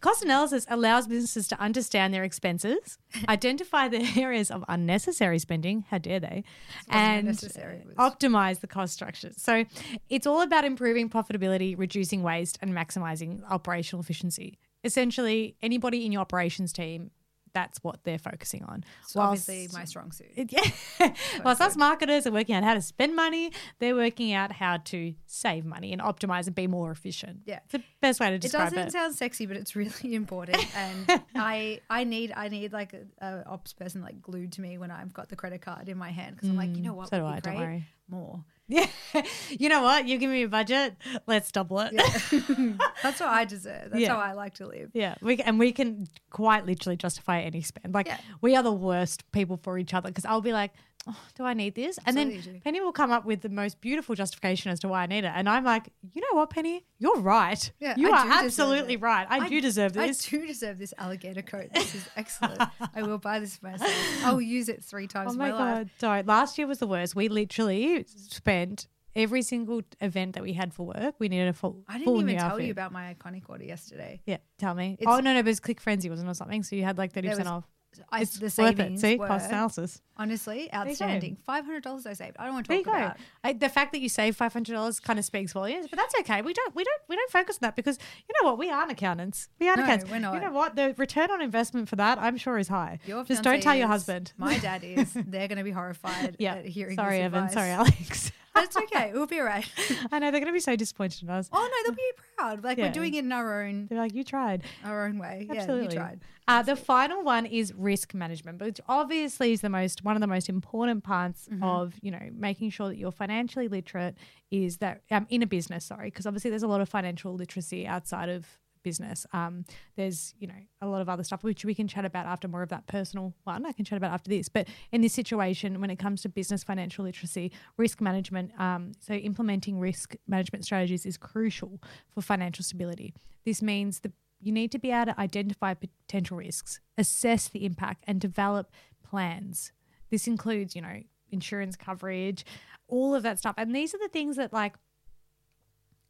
cost 0.00 0.22
analysis 0.22 0.66
allows 0.68 1.06
businesses 1.06 1.48
to 1.48 1.60
understand 1.60 2.12
their 2.12 2.24
expenses, 2.24 2.98
identify 3.28 3.88
the 3.88 4.06
areas 4.20 4.50
of 4.50 4.64
unnecessary 4.68 5.38
spending. 5.38 5.84
How 5.90 5.98
dare 5.98 6.20
they? 6.20 6.44
And 6.88 7.28
unnecessary, 7.28 7.78
it 7.78 7.86
was- 7.86 7.96
optimize 7.96 8.60
the 8.60 8.66
cost 8.66 8.94
structures. 8.94 9.40
So 9.40 9.64
it's 10.08 10.26
all 10.26 10.42
about 10.42 10.64
improving 10.64 11.08
profitability, 11.10 11.78
reducing 11.78 12.22
waste, 12.22 12.58
and 12.60 12.72
maximizing 12.72 13.42
operational 13.48 14.02
efficiency. 14.02 14.58
Essentially, 14.84 15.56
anybody 15.60 16.06
in 16.06 16.12
your 16.12 16.22
operations 16.22 16.72
team. 16.72 17.10
That's 17.54 17.78
what 17.82 18.04
they're 18.04 18.18
focusing 18.18 18.64
on. 18.64 18.84
It's 19.02 19.16
obviously 19.16 19.68
my 19.72 19.84
strong 19.84 20.12
suit. 20.12 20.28
it- 20.36 20.52
yeah. 21.00 21.12
Whilst 21.44 21.60
us 21.60 21.76
marketers 21.76 22.26
are 22.26 22.32
working 22.32 22.54
out 22.54 22.64
how 22.64 22.74
to 22.74 22.80
spend 22.82 23.14
money, 23.16 23.52
they're 23.78 23.94
working 23.94 24.32
out 24.32 24.52
how 24.52 24.78
to 24.78 25.14
save 25.26 25.64
money 25.64 25.92
and 25.92 26.02
optimize 26.02 26.46
and 26.46 26.54
be 26.54 26.66
more 26.66 26.90
efficient. 26.90 27.40
Yeah. 27.46 27.60
It's 27.64 27.72
the 27.72 27.82
best 28.00 28.20
way 28.20 28.30
to 28.30 28.38
describe 28.38 28.68
It 28.72 28.76
doesn't 28.76 28.88
it. 28.88 28.92
sound 28.92 29.14
sexy, 29.14 29.46
but 29.46 29.56
it's 29.56 29.74
really 29.76 29.92
important. 30.14 30.64
And 30.76 31.22
I, 31.34 31.80
I 31.90 32.04
need, 32.04 32.32
I 32.36 32.48
need 32.48 32.72
like 32.72 32.94
a, 32.94 33.04
a 33.24 33.44
ops 33.46 33.72
person 33.72 34.02
like 34.02 34.20
glued 34.22 34.52
to 34.52 34.60
me 34.60 34.78
when 34.78 34.90
I've 34.90 35.12
got 35.12 35.28
the 35.28 35.36
credit 35.36 35.62
card 35.62 35.88
in 35.88 35.98
my 35.98 36.10
hand 36.10 36.36
because 36.36 36.48
I'm 36.48 36.56
like, 36.56 36.74
you 36.76 36.82
know 36.82 36.94
what? 36.94 37.06
Mm, 37.08 37.10
so 37.10 37.18
do 37.20 37.26
I, 37.26 37.40
don't 37.40 37.56
worry. 37.56 37.86
More. 38.08 38.44
Yeah. 38.68 38.86
you 39.50 39.68
know 39.68 39.82
what? 39.82 40.06
You 40.06 40.18
give 40.18 40.30
me 40.30 40.42
a 40.42 40.48
budget, 40.48 40.94
let's 41.26 41.50
double 41.50 41.80
it. 41.80 41.92
Yeah. 41.92 42.02
That's 43.02 43.20
what 43.20 43.28
I 43.30 43.44
deserve. 43.44 43.90
That's 43.90 44.00
Yeah. 44.02 44.14
how 44.14 44.20
I 44.20 44.32
like 44.32 44.54
to 44.54 44.66
live. 44.66 44.90
Yeah. 44.92 45.14
We 45.22 45.38
and 45.38 45.58
we 45.58 45.72
can 45.72 46.06
quite 46.30 46.66
literally 46.66 46.96
justify 46.96 47.40
any 47.40 47.62
spend. 47.62 47.94
Like 47.94 48.06
Yeah. 48.06 48.18
we 48.40 48.54
are 48.56 48.62
the 48.62 48.72
worst 48.72 49.30
people 49.32 49.58
for 49.62 49.78
each 49.78 49.94
other 49.94 50.08
because 50.08 50.24
I'll 50.24 50.40
be 50.42 50.52
like, 50.52 50.72
oh, 51.08 51.16
"Do 51.34 51.44
I 51.44 51.54
need 51.54 51.74
this?" 51.74 51.98
And 52.06 52.16
then 52.16 52.28
Absolutely. 52.32 52.60
Penny 52.60 52.80
will 52.80 52.92
come 52.92 53.10
up 53.10 53.24
with 53.24 53.40
the 53.40 53.48
most 53.48 53.80
beautiful 53.80 54.14
justification 54.14 54.70
as 54.70 54.80
to 54.80 54.88
why 54.88 55.02
I 55.02 55.06
need 55.06 55.24
it, 55.24 55.32
and 55.34 55.48
I'm 55.48 55.64
like, 55.64 55.88
"You 56.12 56.20
know 56.20 56.38
what, 56.38 56.50
Penny? 56.50 56.84
You're 56.98 57.20
right. 57.20 57.70
Yeah, 57.80 57.94
you 57.96 58.10
I 58.10 58.18
are 58.18 58.44
absolutely 58.44 58.96
right. 58.96 59.26
I, 59.28 59.48
do 59.48 59.60
deserve 59.60 59.92
this. 59.94 60.26
I 60.26 60.30
do 60.30 60.46
deserve 60.46 60.78
this 60.78 60.92
alligator 60.98 61.42
coat. 61.42 61.68
This 61.74 61.94
is 61.94 62.08
excellent. 62.16 62.60
I 62.94 63.02
will 63.02 63.18
buy 63.18 63.38
this 63.38 63.56
for 63.56 63.66
myself. 63.66 63.92
I'll 64.24 64.40
use 64.40 64.68
it 64.68 64.84
three 64.84 65.06
times 65.06 65.30
Oh 65.30 65.32
in 65.32 65.38
my 65.38 65.50
my, 65.50 65.58
god! 65.58 65.78
life. 65.78 65.90
Don't. 65.98 66.26
Last 66.26 66.58
year 66.58 66.66
was 66.66 66.78
the 66.78 66.86
worst. 66.86 67.14
We 67.16 67.28
literally 67.28 68.04
spent 68.06 68.86
every 69.16 69.42
single 69.42 69.82
event 70.00 70.34
that 70.34 70.42
we 70.42 70.52
had 70.52 70.72
for 70.72 70.86
work. 70.86 71.14
We 71.18 71.28
needed 71.28 71.48
a 71.48 71.52
full. 71.52 71.84
I 71.88 71.94
didn't 71.94 72.04
full 72.04 72.20
even 72.20 72.36
tell 72.36 72.50
outfit. 72.50 72.66
you 72.66 72.72
about 72.72 72.92
my 72.92 73.14
iconic 73.14 73.42
order 73.48 73.64
yesterday. 73.64 74.20
Yeah, 74.26 74.38
tell 74.58 74.74
me. 74.74 74.96
It's- 75.00 75.06
oh 75.06 75.20
no, 75.20 75.32
no, 75.32 75.40
but 75.42 75.48
it 75.48 75.50
was 75.50 75.60
Click 75.60 75.80
Frenzy, 75.80 76.08
wasn't 76.10 76.28
it, 76.28 76.30
or 76.32 76.34
something? 76.34 76.62
So 76.62 76.76
you 76.76 76.84
had 76.84 76.98
like 76.98 77.12
thirty 77.12 77.28
percent 77.28 77.48
off. 77.48 77.64
I, 78.10 78.20
It's 78.20 78.38
the 78.38 78.62
worth 78.62 78.78
it. 78.80 78.98
See, 78.98 79.16
were 79.16 79.26
cost 79.26 79.48
analysis. 79.48 80.00
honestly 80.16 80.72
outstanding. 80.72 81.36
Five 81.44 81.64
hundred 81.64 81.82
dollars 81.82 82.06
I 82.06 82.12
saved. 82.12 82.36
I 82.38 82.44
don't 82.44 82.54
want 82.54 82.66
to 82.66 82.68
There 82.68 82.78
you 82.78 82.84
talk 82.84 82.94
go. 82.94 82.98
about. 82.98 83.16
I, 83.44 83.52
the 83.54 83.68
fact 83.68 83.92
that 83.92 84.00
you 84.00 84.08
save 84.08 84.36
five 84.36 84.52
hundred 84.52 84.74
dollars 84.74 85.00
kind 85.00 85.18
of 85.18 85.24
speaks 85.24 85.52
volumes, 85.52 85.86
but 85.90 85.98
that's 85.98 86.14
okay. 86.20 86.42
We 86.42 86.52
don't, 86.52 86.74
we 86.74 86.84
don't, 86.84 87.02
we 87.08 87.16
don't 87.16 87.30
focus 87.30 87.56
on 87.56 87.60
that 87.62 87.76
because 87.76 87.98
you 88.28 88.34
know 88.42 88.50
what? 88.50 88.58
We 88.58 88.70
aren't 88.70 88.92
accountants. 88.92 89.48
We 89.58 89.68
aren't 89.68 89.78
No, 89.78 89.84
accountants. 89.84 90.10
we're 90.10 90.18
not. 90.20 90.34
You 90.34 90.40
know 90.40 90.52
what? 90.52 90.76
The 90.76 90.94
return 90.96 91.30
on 91.30 91.42
investment 91.42 91.88
for 91.88 91.96
that, 91.96 92.18
I'm 92.18 92.36
sure, 92.36 92.58
is 92.58 92.68
high. 92.68 92.98
Your 93.06 93.24
Just 93.24 93.42
don't 93.42 93.62
tell 93.62 93.74
your 93.74 93.88
husband. 93.88 94.32
My 94.36 94.58
dad 94.58 94.84
is. 94.84 95.12
They're 95.14 95.48
going 95.48 95.58
to 95.58 95.64
be 95.64 95.70
horrified 95.70 96.36
yeah. 96.38 96.56
at 96.56 96.66
hearing 96.66 96.96
Sorry, 96.96 97.20
Evan. 97.20 97.44
advice. 97.44 97.54
Sorry, 97.54 97.70
Alex. 97.70 98.32
But 98.58 98.64
it's 98.64 98.76
okay. 98.76 99.10
We'll 99.12 99.26
be 99.26 99.38
all 99.40 99.46
right. 99.46 99.64
I 100.12 100.18
know 100.18 100.30
they're 100.30 100.40
going 100.40 100.46
to 100.46 100.52
be 100.52 100.60
so 100.60 100.76
disappointed 100.76 101.22
in 101.22 101.30
us. 101.30 101.48
oh 101.52 101.58
no, 101.70 101.82
they'll 101.84 101.96
be 101.96 102.12
proud. 102.36 102.64
Like 102.64 102.78
Yeah. 102.78 102.86
we're 102.86 102.92
doing 102.92 103.14
it 103.14 103.24
in 103.24 103.32
our 103.32 103.62
own 103.62 103.86
They're 103.88 103.98
like, 103.98 104.14
you 104.14 104.24
tried. 104.24 104.64
our 104.84 105.06
own 105.06 105.18
way. 105.18 105.46
Absolutely. 105.50 105.84
Yeah, 105.84 105.90
you 105.90 105.96
tried. 105.96 106.20
Uh, 106.48 106.62
the 106.62 106.76
final 106.76 107.22
one 107.22 107.44
is 107.44 107.74
risk 107.74 108.14
management, 108.14 108.60
which 108.60 108.80
obviously 108.88 109.52
is 109.52 109.60
the 109.60 109.68
most 109.68 110.02
one 110.04 110.16
of 110.16 110.20
the 110.20 110.26
most 110.26 110.48
important 110.48 111.04
parts 111.04 111.46
Mm-hmm. 111.50 111.62
of 111.62 111.94
you 112.02 112.10
know 112.10 112.28
making 112.34 112.70
sure 112.70 112.88
that 112.88 112.96
you're 112.96 113.12
financially 113.12 113.68
literate. 113.68 114.16
Is 114.50 114.78
that 114.78 115.02
um, 115.10 115.26
in 115.30 115.42
a 115.42 115.46
business? 115.46 115.84
Sorry, 115.84 116.08
because 116.08 116.26
obviously 116.26 116.50
there's 116.50 116.62
a 116.62 116.68
lot 116.68 116.80
of 116.80 116.88
financial 116.88 117.34
literacy 117.34 117.86
outside 117.86 118.28
of 118.30 118.46
business. 118.88 119.26
Um, 119.32 119.64
there's 119.96 120.34
you 120.38 120.46
know 120.46 120.60
a 120.80 120.86
lot 120.86 121.00
of 121.02 121.08
other 121.08 121.24
stuff 121.24 121.42
which 121.42 121.64
we 121.64 121.74
can 121.74 121.86
chat 121.88 122.04
about 122.04 122.26
after 122.26 122.48
more 122.48 122.62
of 122.62 122.70
that 122.70 122.86
personal 122.86 123.34
one. 123.44 123.66
I 123.66 123.72
can 123.72 123.84
chat 123.84 123.98
about 123.98 124.12
after 124.12 124.30
this, 124.30 124.48
but 124.48 124.66
in 124.92 125.00
this 125.02 125.12
situation, 125.12 125.80
when 125.82 125.90
it 125.90 125.98
comes 125.98 126.22
to 126.22 126.28
business 126.28 126.64
financial 126.64 127.04
literacy, 127.04 127.52
risk 127.76 128.00
management, 128.00 128.48
um, 128.58 128.92
so 129.06 129.12
implementing 129.12 129.78
risk 129.78 130.16
management 130.26 130.64
strategies 130.64 131.04
is 131.04 131.16
crucial 131.18 131.72
for 132.12 132.22
financial 132.22 132.64
stability. 132.64 133.12
This 133.44 133.60
means 133.60 134.00
that 134.00 134.12
you 134.40 134.52
need 134.52 134.70
to 134.72 134.78
be 134.78 134.90
able 134.90 135.12
to 135.12 135.20
identify 135.20 135.74
potential 135.74 136.36
risks, 136.38 136.80
assess 136.96 137.48
the 137.48 137.64
impact, 137.64 138.04
and 138.06 138.20
develop 138.20 138.70
plans. 139.02 139.72
This 140.10 140.26
includes, 140.26 140.74
you 140.76 140.82
know, 140.82 141.02
insurance 141.30 141.76
coverage, 141.76 142.44
all 142.86 143.14
of 143.14 143.22
that 143.22 143.38
stuff. 143.38 143.56
And 143.58 143.74
these 143.74 143.94
are 143.94 143.98
the 143.98 144.08
things 144.08 144.36
that, 144.36 144.52
like, 144.52 144.74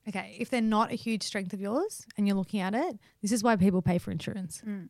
okay, 0.09 0.37
if 0.39 0.51
they're 0.51 0.61
not 0.61 0.93
a 0.93 0.95
huge 0.95 1.23
strength 1.23 1.53
of 1.53 1.61
yours 1.61 2.07
and 2.17 2.27
you're 2.27 2.37
looking 2.37 2.61
at 2.61 2.75
it, 2.75 2.99
this 3.23 3.33
is 3.33 3.43
why 3.43 3.57
people 3.57 3.83
pay 3.83 3.99
for 3.99 4.11
insurance. 4.11 4.63
Mm. 4.67 4.89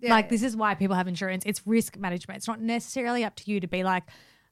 Yeah, 0.00 0.10
like, 0.10 0.28
this 0.28 0.42
is 0.42 0.56
why 0.56 0.74
people 0.74 0.94
have 0.94 1.08
insurance. 1.08 1.42
It's 1.44 1.66
risk 1.66 1.96
management. 1.96 2.38
It's 2.38 2.46
not 2.46 2.60
necessarily 2.60 3.24
up 3.24 3.34
to 3.36 3.50
you 3.50 3.58
to 3.58 3.66
be 3.66 3.82
like, 3.82 4.04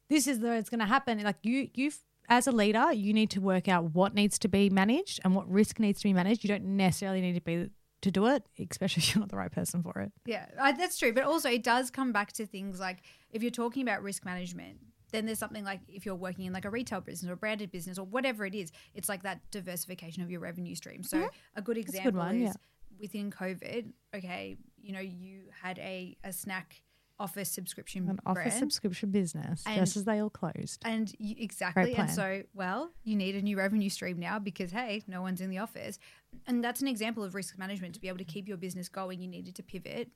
this 0.08 0.26
is 0.26 0.40
the 0.40 0.52
it's 0.52 0.70
going 0.70 0.80
to 0.80 0.86
happen. 0.86 1.22
Like, 1.22 1.36
you, 1.42 1.68
you've, 1.74 1.98
as 2.28 2.48
a 2.48 2.52
leader, 2.52 2.92
you 2.92 3.12
need 3.12 3.30
to 3.30 3.40
work 3.40 3.68
out 3.68 3.94
what 3.94 4.14
needs 4.14 4.38
to 4.40 4.48
be 4.48 4.70
managed 4.70 5.20
and 5.24 5.36
what 5.36 5.48
risk 5.48 5.78
needs 5.78 6.00
to 6.00 6.04
be 6.04 6.12
managed. 6.12 6.42
You 6.42 6.48
don't 6.48 6.64
necessarily 6.64 7.20
need 7.20 7.34
to 7.34 7.40
be 7.40 7.70
to 8.02 8.10
do 8.10 8.26
it, 8.26 8.44
especially 8.70 9.00
if 9.02 9.14
you're 9.14 9.20
not 9.20 9.30
the 9.30 9.36
right 9.36 9.52
person 9.52 9.82
for 9.82 10.00
it. 10.00 10.12
Yeah, 10.26 10.46
that's 10.56 10.98
true. 10.98 11.12
But 11.12 11.24
also, 11.24 11.50
it 11.50 11.62
does 11.62 11.90
come 11.90 12.12
back 12.12 12.32
to 12.32 12.46
things 12.46 12.80
like 12.80 13.02
if 13.30 13.42
you're 13.42 13.50
talking 13.50 13.82
about 13.82 14.02
risk 14.02 14.24
management, 14.24 14.78
then 15.12 15.26
there's 15.26 15.38
something 15.38 15.64
like 15.64 15.80
if 15.88 16.04
you're 16.04 16.14
working 16.14 16.46
in 16.46 16.52
like 16.52 16.64
a 16.64 16.70
retail 16.70 17.00
business 17.00 17.28
or 17.28 17.34
a 17.34 17.36
branded 17.36 17.70
business 17.70 17.98
or 17.98 18.04
whatever 18.04 18.44
it 18.46 18.54
is, 18.54 18.72
it's 18.94 19.08
like 19.08 19.22
that 19.22 19.40
diversification 19.50 20.22
of 20.22 20.30
your 20.30 20.40
revenue 20.40 20.74
stream. 20.74 21.02
So 21.02 21.18
mm-hmm. 21.18 21.26
a 21.56 21.62
good 21.62 21.76
a 21.76 21.80
example 21.80 22.12
good 22.12 22.18
one, 22.18 22.36
is 22.36 22.48
yeah. 22.48 22.52
within 23.00 23.30
COVID. 23.30 23.92
Okay, 24.14 24.56
you 24.80 24.92
know, 24.92 25.00
you 25.00 25.42
had 25.62 25.78
a 25.78 26.16
a 26.24 26.32
snack 26.32 26.82
office 27.18 27.48
subscription 27.48 28.08
An 28.08 28.20
office 28.26 28.44
brand. 28.44 28.58
subscription 28.58 29.10
business, 29.10 29.62
And- 29.66 29.76
just 29.76 29.96
as 29.96 30.04
they 30.04 30.20
all 30.20 30.30
closed. 30.30 30.82
And 30.84 31.12
you, 31.18 31.34
exactly. 31.38 31.94
And 31.94 32.10
so, 32.10 32.42
well, 32.54 32.90
you 33.04 33.16
need 33.16 33.36
a 33.36 33.42
new 33.42 33.56
revenue 33.56 33.88
stream 33.88 34.18
now 34.18 34.38
because, 34.38 34.70
hey, 34.70 35.02
no 35.06 35.22
one's 35.22 35.40
in 35.40 35.50
the 35.50 35.58
office. 35.58 35.98
And 36.46 36.62
that's 36.62 36.82
an 36.82 36.88
example 36.88 37.24
of 37.24 37.34
risk 37.34 37.58
management. 37.58 37.94
To 37.94 38.00
be 38.00 38.08
able 38.08 38.18
to 38.18 38.24
keep 38.24 38.46
your 38.46 38.58
business 38.58 38.88
going, 38.88 39.20
you 39.20 39.28
needed 39.28 39.54
to 39.56 39.62
pivot, 39.62 40.10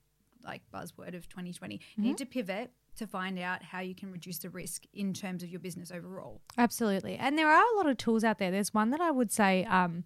like 0.45 0.63
buzzword 0.73 1.15
of 1.15 1.29
2020. 1.29 1.75
You 1.75 1.79
mm-hmm. 1.79 2.03
need 2.03 2.19
to 2.19 2.27
pivot 2.27 2.71
to 2.97 3.07
find 3.07 3.39
out 3.39 3.63
how 3.63 3.81
you 3.81 3.95
can 3.95 4.11
reduce 4.13 4.39
the 4.39 4.51
risk 4.51 4.85
in 4.93 5.15
terms 5.15 5.43
of 5.43 5.51
your 5.51 5.61
business 5.61 5.91
overall. 5.91 6.41
Absolutely. 6.59 7.17
And 7.17 7.39
there 7.39 7.49
are 7.49 7.63
a 7.75 7.77
lot 7.77 7.87
of 7.87 7.97
tools 7.97 8.25
out 8.25 8.39
there. 8.39 8.51
There's 8.51 8.75
one 8.75 8.91
that 8.91 9.01
I 9.01 9.11
would 9.11 9.33
say, 9.33 9.65
um, 9.65 10.05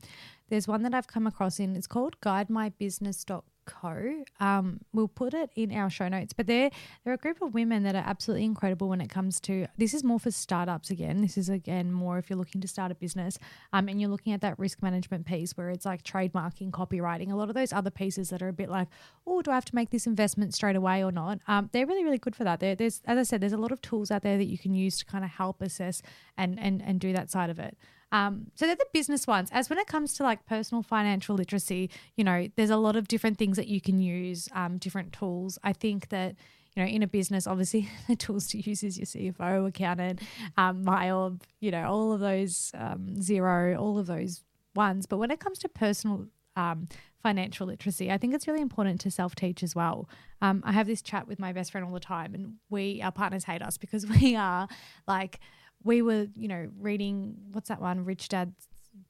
there's 0.49 0.69
one 0.69 0.83
that 0.83 0.95
I've 0.95 1.07
come 1.07 1.27
across 1.27 1.59
in, 1.59 1.77
it's 1.77 1.87
called 1.87 2.21
guidemybusiness.com. 2.21 3.43
Co. 3.65 4.25
Um, 4.41 4.81
we'll 4.93 5.09
put 5.09 5.35
it 5.35 5.51
in 5.55 5.73
our 5.73 5.91
show 5.91 6.09
notes. 6.09 6.33
But 6.33 6.47
they're 6.47 6.71
they're 7.05 7.15
a 7.15 7.19
group 7.19 7.43
of 7.43 7.55
women 7.55 7.83
that 7.85 7.95
are 7.95 8.05
absolutely 8.05 8.45
incredible 8.45 8.89
when 8.89 9.01
it 9.01 9.09
comes 9.09 9.41
to 9.41 9.67
this 9.77 9.95
is 9.95 10.05
more 10.05 10.19
for 10.19 10.31
startups 10.31 10.91
again. 10.91 11.21
This 11.23 11.37
is 11.37 11.49
again 11.49 11.93
more 11.93 12.19
if 12.19 12.29
you're 12.31 12.39
looking 12.39 12.61
to 12.61 12.69
start 12.69 12.93
a 12.93 12.95
business, 12.95 13.39
um, 13.73 13.89
and 13.89 14.01
you're 14.01 14.11
looking 14.11 14.33
at 14.33 14.41
that 14.43 14.59
risk 14.59 14.83
management 14.83 15.27
piece 15.27 15.57
where 15.57 15.71
it's 15.71 15.85
like 15.85 16.03
trademarking, 16.03 16.71
copywriting, 16.71 17.33
a 17.33 17.37
lot 17.37 17.49
of 17.49 17.55
those 17.55 17.73
other 17.73 17.91
pieces 17.91 18.31
that 18.31 18.43
are 18.43 18.49
a 18.49 18.53
bit 18.53 18.69
like, 18.69 18.89
oh, 19.27 19.43
do 19.43 19.51
I 19.51 19.55
have 19.55 19.65
to 19.67 19.75
make 19.75 19.91
this 19.91 20.07
investment 20.07 20.55
straight 20.55 20.77
away 20.77 21.03
or 21.05 21.13
not? 21.13 21.39
Um, 21.49 21.71
they're 21.73 21.87
really 21.87 22.05
really 22.05 22.19
good 22.19 22.37
for 22.37 22.45
that. 22.45 22.61
There, 22.61 22.75
there's 22.75 23.03
as 23.07 23.19
I 23.19 23.23
said, 23.23 23.41
there's 23.41 23.53
a 23.53 23.59
lot 23.59 23.73
of 23.73 23.81
tools 23.81 24.11
out 24.11 24.23
there 24.23 24.39
that 24.39 24.47
you 24.47 24.59
can 24.59 24.75
use 24.75 24.99
to 24.99 25.05
kind 25.05 25.25
of 25.25 25.31
help 25.31 25.61
assess 25.63 26.03
and 26.37 26.59
and 26.59 26.83
and 26.83 27.01
do 27.01 27.13
that 27.13 27.31
side 27.31 27.51
of 27.51 27.59
it. 27.59 27.77
Um, 28.13 28.51
so 28.55 28.67
they're 28.67 28.77
the 28.77 28.87
business 28.93 29.27
ones. 29.27 29.51
As 29.53 29.69
when 29.69 29.79
it 29.79 29.87
comes 29.87 30.15
to 30.15 30.23
like 30.23 30.47
personal 30.47 30.83
financial 30.83 31.35
literacy, 31.35 31.91
you 32.17 32.25
know, 32.25 32.49
there's 32.57 32.71
a 32.71 32.77
lot 32.77 32.97
of 32.97 33.09
different 33.09 33.39
things 33.39 33.57
that 33.57 33.67
you 33.67 33.81
can 33.81 34.01
use, 34.01 34.49
um, 34.53 34.79
different 34.79 35.13
tools. 35.13 35.59
I 35.63 35.73
think 35.73 36.09
that 36.11 36.37
you 36.75 36.83
know, 36.83 36.89
in 36.89 37.03
a 37.03 37.07
business, 37.07 37.47
obviously 37.47 37.89
the 38.09 38.17
tools 38.17 38.49
to 38.49 38.59
use 38.59 38.83
is 38.83 38.99
your 38.99 39.07
CFO, 39.07 39.69
accountant, 39.69 40.21
um, 40.57 41.41
you 41.61 41.71
know, 41.71 41.89
all 41.89 42.13
of 42.13 42.21
those 42.21 42.73
um, 42.75 43.17
Xero, 43.19 43.79
all 43.79 43.99
of 43.99 44.07
those 44.07 44.43
ones. 44.75 45.07
But 45.07 45.19
when 45.19 45.31
it 45.31 45.41
comes 45.41 45.59
to 45.61 45.69
personal 45.69 46.27
um, 46.57 46.89
financial 47.23 47.67
literacy, 47.67 48.11
I 48.11 48.19
think 48.19 48.35
it's 48.35 48.47
really 48.47 48.61
important 48.61 49.01
to 49.03 49.11
self 49.11 49.35
teach 49.35 49.63
as 49.63 49.75
well. 49.75 50.09
Um, 50.43 50.63
I 50.65 50.73
have 50.73 50.87
this 50.87 51.01
chat 51.01 51.27
with 51.27 51.39
my 51.39 51.53
best 51.53 51.73
friend 51.73 51.87
all 51.87 51.93
the 51.93 52.01
time, 52.01 52.35
and 52.35 52.55
we, 52.71 53.01
our 53.03 53.13
partners 53.13 53.45
hate 53.45 53.63
us 53.63 53.79
because 53.79 54.07
we 54.21 54.37
are 54.37 54.69
like, 55.07 55.41
we 55.85 56.03
were, 56.03 56.27
you 56.35 56.49
know, 56.49 56.69
reading 56.81 57.37
what's 57.53 57.69
that 57.69 57.81
one, 57.81 58.05
Rich 58.05 58.29
Dad, 58.29 58.55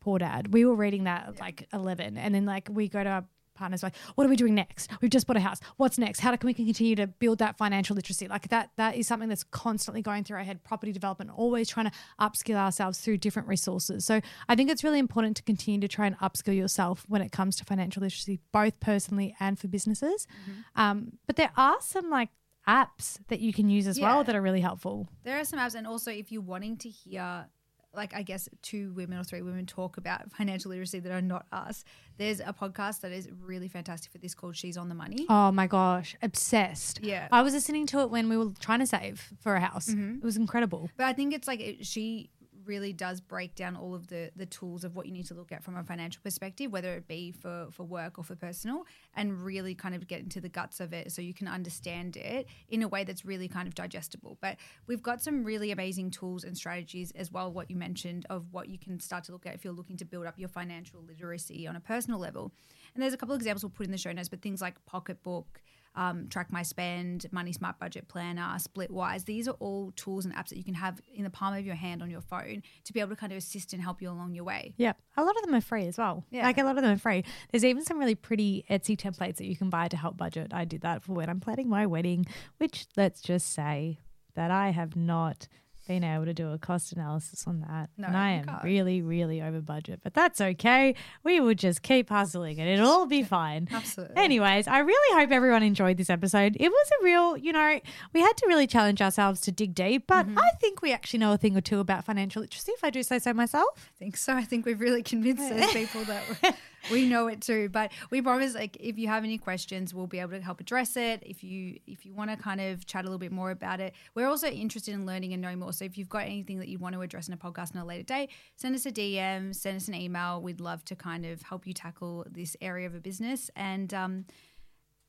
Poor 0.00 0.18
Dad. 0.18 0.52
We 0.52 0.64
were 0.64 0.74
reading 0.74 1.04
that 1.04 1.28
at 1.28 1.40
like 1.40 1.68
11. 1.72 2.18
And 2.18 2.34
then, 2.34 2.44
like, 2.44 2.68
we 2.70 2.88
go 2.88 3.02
to 3.02 3.08
our 3.08 3.24
partners, 3.54 3.82
like, 3.84 3.94
what 4.16 4.26
are 4.26 4.28
we 4.28 4.36
doing 4.36 4.54
next? 4.54 4.90
We've 5.00 5.10
just 5.10 5.26
bought 5.26 5.36
a 5.36 5.40
house. 5.40 5.60
What's 5.76 5.96
next? 5.96 6.20
How 6.20 6.34
can 6.36 6.46
we 6.46 6.54
continue 6.54 6.96
to 6.96 7.06
build 7.06 7.38
that 7.38 7.56
financial 7.56 7.94
literacy? 7.94 8.26
Like, 8.26 8.48
that, 8.48 8.70
that 8.76 8.96
is 8.96 9.06
something 9.06 9.28
that's 9.28 9.44
constantly 9.44 10.02
going 10.02 10.24
through 10.24 10.38
our 10.38 10.42
head, 10.42 10.64
property 10.64 10.92
development, 10.92 11.30
always 11.34 11.68
trying 11.68 11.86
to 11.86 11.92
upskill 12.20 12.56
ourselves 12.56 12.98
through 12.98 13.18
different 13.18 13.48
resources. 13.48 14.04
So, 14.04 14.20
I 14.48 14.56
think 14.56 14.70
it's 14.70 14.82
really 14.82 14.98
important 14.98 15.36
to 15.36 15.42
continue 15.42 15.80
to 15.80 15.88
try 15.88 16.06
and 16.06 16.18
upskill 16.18 16.56
yourself 16.56 17.04
when 17.08 17.22
it 17.22 17.30
comes 17.30 17.56
to 17.56 17.64
financial 17.64 18.02
literacy, 18.02 18.40
both 18.52 18.80
personally 18.80 19.36
and 19.38 19.58
for 19.58 19.68
businesses. 19.68 20.26
Mm-hmm. 20.42 20.80
Um, 20.80 21.12
but 21.26 21.36
there 21.36 21.52
are 21.56 21.76
some 21.80 22.10
like 22.10 22.30
apps 22.66 23.18
that 23.28 23.40
you 23.40 23.52
can 23.52 23.68
use 23.68 23.86
as 23.86 23.98
yeah. 23.98 24.06
well 24.06 24.24
that 24.24 24.34
are 24.34 24.42
really 24.42 24.60
helpful. 24.60 25.08
There 25.24 25.38
are 25.38 25.44
some 25.44 25.58
apps, 25.58 25.74
and 25.74 25.86
also 25.86 26.10
if 26.10 26.32
you're 26.32 26.42
wanting 26.42 26.76
to 26.78 26.88
hear, 26.88 27.46
like 27.94 28.14
I 28.14 28.22
guess 28.22 28.48
two 28.62 28.92
women 28.92 29.18
or 29.18 29.24
three 29.24 29.42
women 29.42 29.66
talk 29.66 29.96
about 29.96 30.32
financial 30.36 30.70
literacy 30.70 31.00
that 31.00 31.12
are 31.12 31.22
not 31.22 31.46
us, 31.52 31.84
there's 32.16 32.40
a 32.40 32.54
podcast 32.58 33.00
that 33.00 33.12
is 33.12 33.28
really 33.40 33.68
fantastic 33.68 34.12
for 34.12 34.18
this 34.18 34.34
called 34.34 34.56
She's 34.56 34.76
on 34.76 34.88
the 34.88 34.94
Money. 34.94 35.26
Oh 35.28 35.52
my 35.52 35.66
gosh, 35.66 36.16
obsessed. 36.22 37.00
Yeah, 37.02 37.28
I 37.30 37.42
was 37.42 37.54
listening 37.54 37.86
to 37.88 38.00
it 38.00 38.10
when 38.10 38.28
we 38.28 38.36
were 38.36 38.50
trying 38.60 38.80
to 38.80 38.86
save 38.86 39.32
for 39.40 39.54
a 39.54 39.60
house. 39.60 39.88
Mm-hmm. 39.88 40.16
It 40.16 40.24
was 40.24 40.36
incredible. 40.36 40.90
But 40.96 41.06
I 41.06 41.12
think 41.12 41.34
it's 41.34 41.48
like 41.48 41.60
it, 41.60 41.86
she 41.86 42.30
really 42.66 42.92
does 42.92 43.20
break 43.20 43.54
down 43.54 43.76
all 43.76 43.94
of 43.94 44.08
the 44.08 44.30
the 44.36 44.46
tools 44.46 44.84
of 44.84 44.96
what 44.96 45.06
you 45.06 45.12
need 45.12 45.26
to 45.26 45.34
look 45.34 45.52
at 45.52 45.62
from 45.62 45.76
a 45.76 45.82
financial 45.82 46.20
perspective, 46.22 46.72
whether 46.72 46.94
it 46.94 47.08
be 47.08 47.32
for 47.32 47.68
for 47.70 47.84
work 47.84 48.18
or 48.18 48.24
for 48.24 48.34
personal, 48.34 48.84
and 49.14 49.42
really 49.42 49.74
kind 49.74 49.94
of 49.94 50.06
get 50.06 50.20
into 50.20 50.40
the 50.40 50.48
guts 50.48 50.80
of 50.80 50.92
it 50.92 51.12
so 51.12 51.22
you 51.22 51.34
can 51.34 51.48
understand 51.48 52.16
it 52.16 52.46
in 52.68 52.82
a 52.82 52.88
way 52.88 53.04
that's 53.04 53.24
really 53.24 53.48
kind 53.48 53.66
of 53.66 53.74
digestible. 53.74 54.38
But 54.40 54.56
we've 54.86 55.02
got 55.02 55.22
some 55.22 55.44
really 55.44 55.70
amazing 55.70 56.10
tools 56.10 56.44
and 56.44 56.56
strategies 56.56 57.10
as 57.12 57.30
well. 57.30 57.52
What 57.52 57.70
you 57.70 57.76
mentioned 57.76 58.26
of 58.30 58.52
what 58.52 58.68
you 58.68 58.78
can 58.78 59.00
start 59.00 59.24
to 59.24 59.32
look 59.32 59.46
at 59.46 59.54
if 59.54 59.64
you're 59.64 59.72
looking 59.72 59.96
to 59.98 60.04
build 60.04 60.26
up 60.26 60.38
your 60.38 60.48
financial 60.48 61.02
literacy 61.02 61.66
on 61.66 61.76
a 61.76 61.80
personal 61.80 62.18
level. 62.18 62.52
And 62.94 63.02
there's 63.02 63.14
a 63.14 63.16
couple 63.16 63.34
of 63.34 63.40
examples 63.40 63.62
we'll 63.64 63.70
put 63.70 63.86
in 63.86 63.92
the 63.92 63.98
show 63.98 64.12
notes, 64.12 64.28
but 64.28 64.42
things 64.42 64.60
like 64.60 64.84
Pocketbook 64.86 65.62
um, 65.94 66.28
Track 66.28 66.52
My 66.52 66.62
Spend, 66.62 67.26
Money 67.30 67.52
Smart 67.52 67.78
Budget 67.78 68.08
Planner, 68.08 68.56
Splitwise. 68.58 69.24
These 69.24 69.48
are 69.48 69.56
all 69.60 69.92
tools 69.96 70.24
and 70.24 70.34
apps 70.34 70.48
that 70.48 70.58
you 70.58 70.64
can 70.64 70.74
have 70.74 71.00
in 71.14 71.24
the 71.24 71.30
palm 71.30 71.54
of 71.54 71.64
your 71.64 71.74
hand 71.74 72.02
on 72.02 72.10
your 72.10 72.20
phone 72.20 72.62
to 72.84 72.92
be 72.92 73.00
able 73.00 73.10
to 73.10 73.16
kind 73.16 73.32
of 73.32 73.38
assist 73.38 73.72
and 73.72 73.82
help 73.82 74.02
you 74.02 74.10
along 74.10 74.34
your 74.34 74.44
way. 74.44 74.74
Yeah, 74.76 74.92
a 75.16 75.22
lot 75.22 75.36
of 75.36 75.42
them 75.42 75.54
are 75.54 75.60
free 75.60 75.86
as 75.86 75.98
well. 75.98 76.24
Yeah, 76.30 76.44
like 76.44 76.58
a 76.58 76.64
lot 76.64 76.76
of 76.76 76.82
them 76.82 76.92
are 76.92 76.98
free. 76.98 77.24
There's 77.50 77.64
even 77.64 77.84
some 77.84 77.98
really 77.98 78.14
pretty 78.14 78.64
Etsy 78.68 78.96
templates 78.96 79.36
that 79.36 79.46
you 79.46 79.56
can 79.56 79.70
buy 79.70 79.88
to 79.88 79.96
help 79.96 80.16
budget. 80.16 80.52
I 80.52 80.64
did 80.64 80.82
that 80.82 81.02
for 81.02 81.12
when 81.12 81.28
I'm 81.28 81.40
planning 81.40 81.68
my 81.68 81.86
wedding, 81.86 82.26
which 82.58 82.86
let's 82.96 83.20
just 83.20 83.52
say 83.52 84.00
that 84.34 84.50
I 84.50 84.70
have 84.70 84.96
not 84.96 85.48
been 85.86 86.04
able 86.04 86.24
to 86.24 86.34
do 86.34 86.50
a 86.50 86.58
cost 86.58 86.92
analysis 86.92 87.46
on 87.46 87.60
that. 87.60 87.90
No, 87.96 88.08
and 88.08 88.16
I 88.16 88.30
am 88.30 88.44
can't. 88.46 88.64
really, 88.64 89.02
really 89.02 89.42
over 89.42 89.60
budget, 89.60 90.00
but 90.02 90.14
that's 90.14 90.40
okay. 90.40 90.94
We 91.22 91.40
will 91.40 91.54
just 91.54 91.82
keep 91.82 92.08
hustling 92.08 92.58
and 92.58 92.68
it'll 92.68 92.88
all 92.88 93.06
be 93.06 93.22
fine. 93.22 93.68
Absolutely. 93.72 94.16
Anyways, 94.16 94.66
I 94.66 94.78
really 94.78 95.20
hope 95.20 95.30
everyone 95.30 95.62
enjoyed 95.62 95.96
this 95.96 96.10
episode. 96.10 96.56
It 96.58 96.70
was 96.70 96.90
a 97.00 97.04
real, 97.04 97.36
you 97.36 97.52
know, 97.52 97.80
we 98.12 98.20
had 98.20 98.36
to 98.38 98.46
really 98.46 98.66
challenge 98.66 99.02
ourselves 99.02 99.40
to 99.42 99.52
dig 99.52 99.74
deep, 99.74 100.06
but 100.06 100.26
mm-hmm. 100.26 100.38
I 100.38 100.50
think 100.60 100.82
we 100.82 100.92
actually 100.92 101.20
know 101.20 101.32
a 101.32 101.38
thing 101.38 101.56
or 101.56 101.60
two 101.60 101.80
about 101.80 102.04
financial 102.04 102.42
literacy, 102.42 102.72
if 102.72 102.84
I 102.84 102.90
do 102.90 103.02
say 103.02 103.18
so 103.18 103.32
myself. 103.32 103.90
I 103.96 103.98
think 103.98 104.16
so. 104.16 104.34
I 104.34 104.44
think 104.44 104.66
we've 104.66 104.80
really 104.80 105.02
convinced 105.02 105.48
those 105.48 105.66
people 105.72 106.04
that 106.04 106.56
we 106.90 107.06
know 107.06 107.28
it 107.28 107.40
too. 107.40 107.68
But 107.68 107.92
we 108.10 108.22
promise, 108.22 108.54
like, 108.54 108.76
if 108.80 108.98
you 108.98 109.08
have 109.08 109.24
any 109.24 109.38
questions, 109.38 109.94
we'll 109.94 110.06
be 110.06 110.20
able 110.20 110.32
to 110.32 110.40
help 110.40 110.60
address 110.60 110.96
it. 110.96 111.22
If 111.24 111.42
you 111.42 111.78
if 111.86 112.04
you 112.04 112.14
want 112.14 112.30
to 112.30 112.36
kind 112.36 112.60
of 112.60 112.86
chat 112.86 113.04
a 113.04 113.06
little 113.06 113.18
bit 113.18 113.32
more 113.32 113.50
about 113.50 113.80
it, 113.80 113.94
we're 114.14 114.28
also 114.28 114.48
interested 114.48 114.94
in 114.94 115.06
learning 115.06 115.32
and 115.32 115.42
knowing 115.42 115.58
more. 115.58 115.72
So 115.72 115.84
if 115.84 115.98
you've 115.98 116.08
got 116.08 116.24
anything 116.24 116.58
that 116.58 116.68
you 116.68 116.78
want 116.78 116.94
to 116.94 117.00
address 117.00 117.28
in 117.28 117.34
a 117.34 117.36
podcast 117.36 117.74
in 117.74 117.80
a 117.80 117.84
later 117.84 118.04
date, 118.04 118.30
send 118.56 118.74
us 118.74 118.86
a 118.86 118.92
DM, 118.92 119.54
send 119.54 119.76
us 119.76 119.88
an 119.88 119.94
email. 119.94 120.40
We'd 120.40 120.60
love 120.60 120.84
to 120.86 120.96
kind 120.96 121.26
of 121.26 121.42
help 121.42 121.66
you 121.66 121.72
tackle 121.72 122.26
this 122.30 122.56
area 122.60 122.86
of 122.86 122.94
a 122.94 123.00
business. 123.00 123.50
And 123.56 123.92
um, 123.94 124.24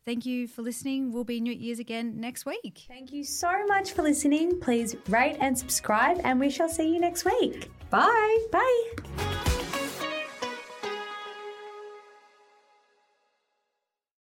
thank 0.06 0.26
you 0.26 0.48
for 0.48 0.62
listening. 0.62 1.12
We'll 1.12 1.24
be 1.24 1.38
in 1.38 1.46
your 1.46 1.56
ears 1.58 1.80
again 1.80 2.20
next 2.20 2.46
week. 2.46 2.86
Thank 2.88 3.12
you 3.12 3.24
so 3.24 3.66
much 3.66 3.94
for 3.94 4.02
listening. 4.02 4.60
Please 4.60 4.96
rate 5.10 5.38
and 5.40 5.58
subscribe, 5.58 6.20
and 6.24 6.40
we 6.40 6.50
shall 6.50 6.70
see 6.70 6.94
you 6.94 7.00
next 7.00 7.26
week. 7.26 7.70
Bye. 7.90 8.46
Bye. 8.52 9.55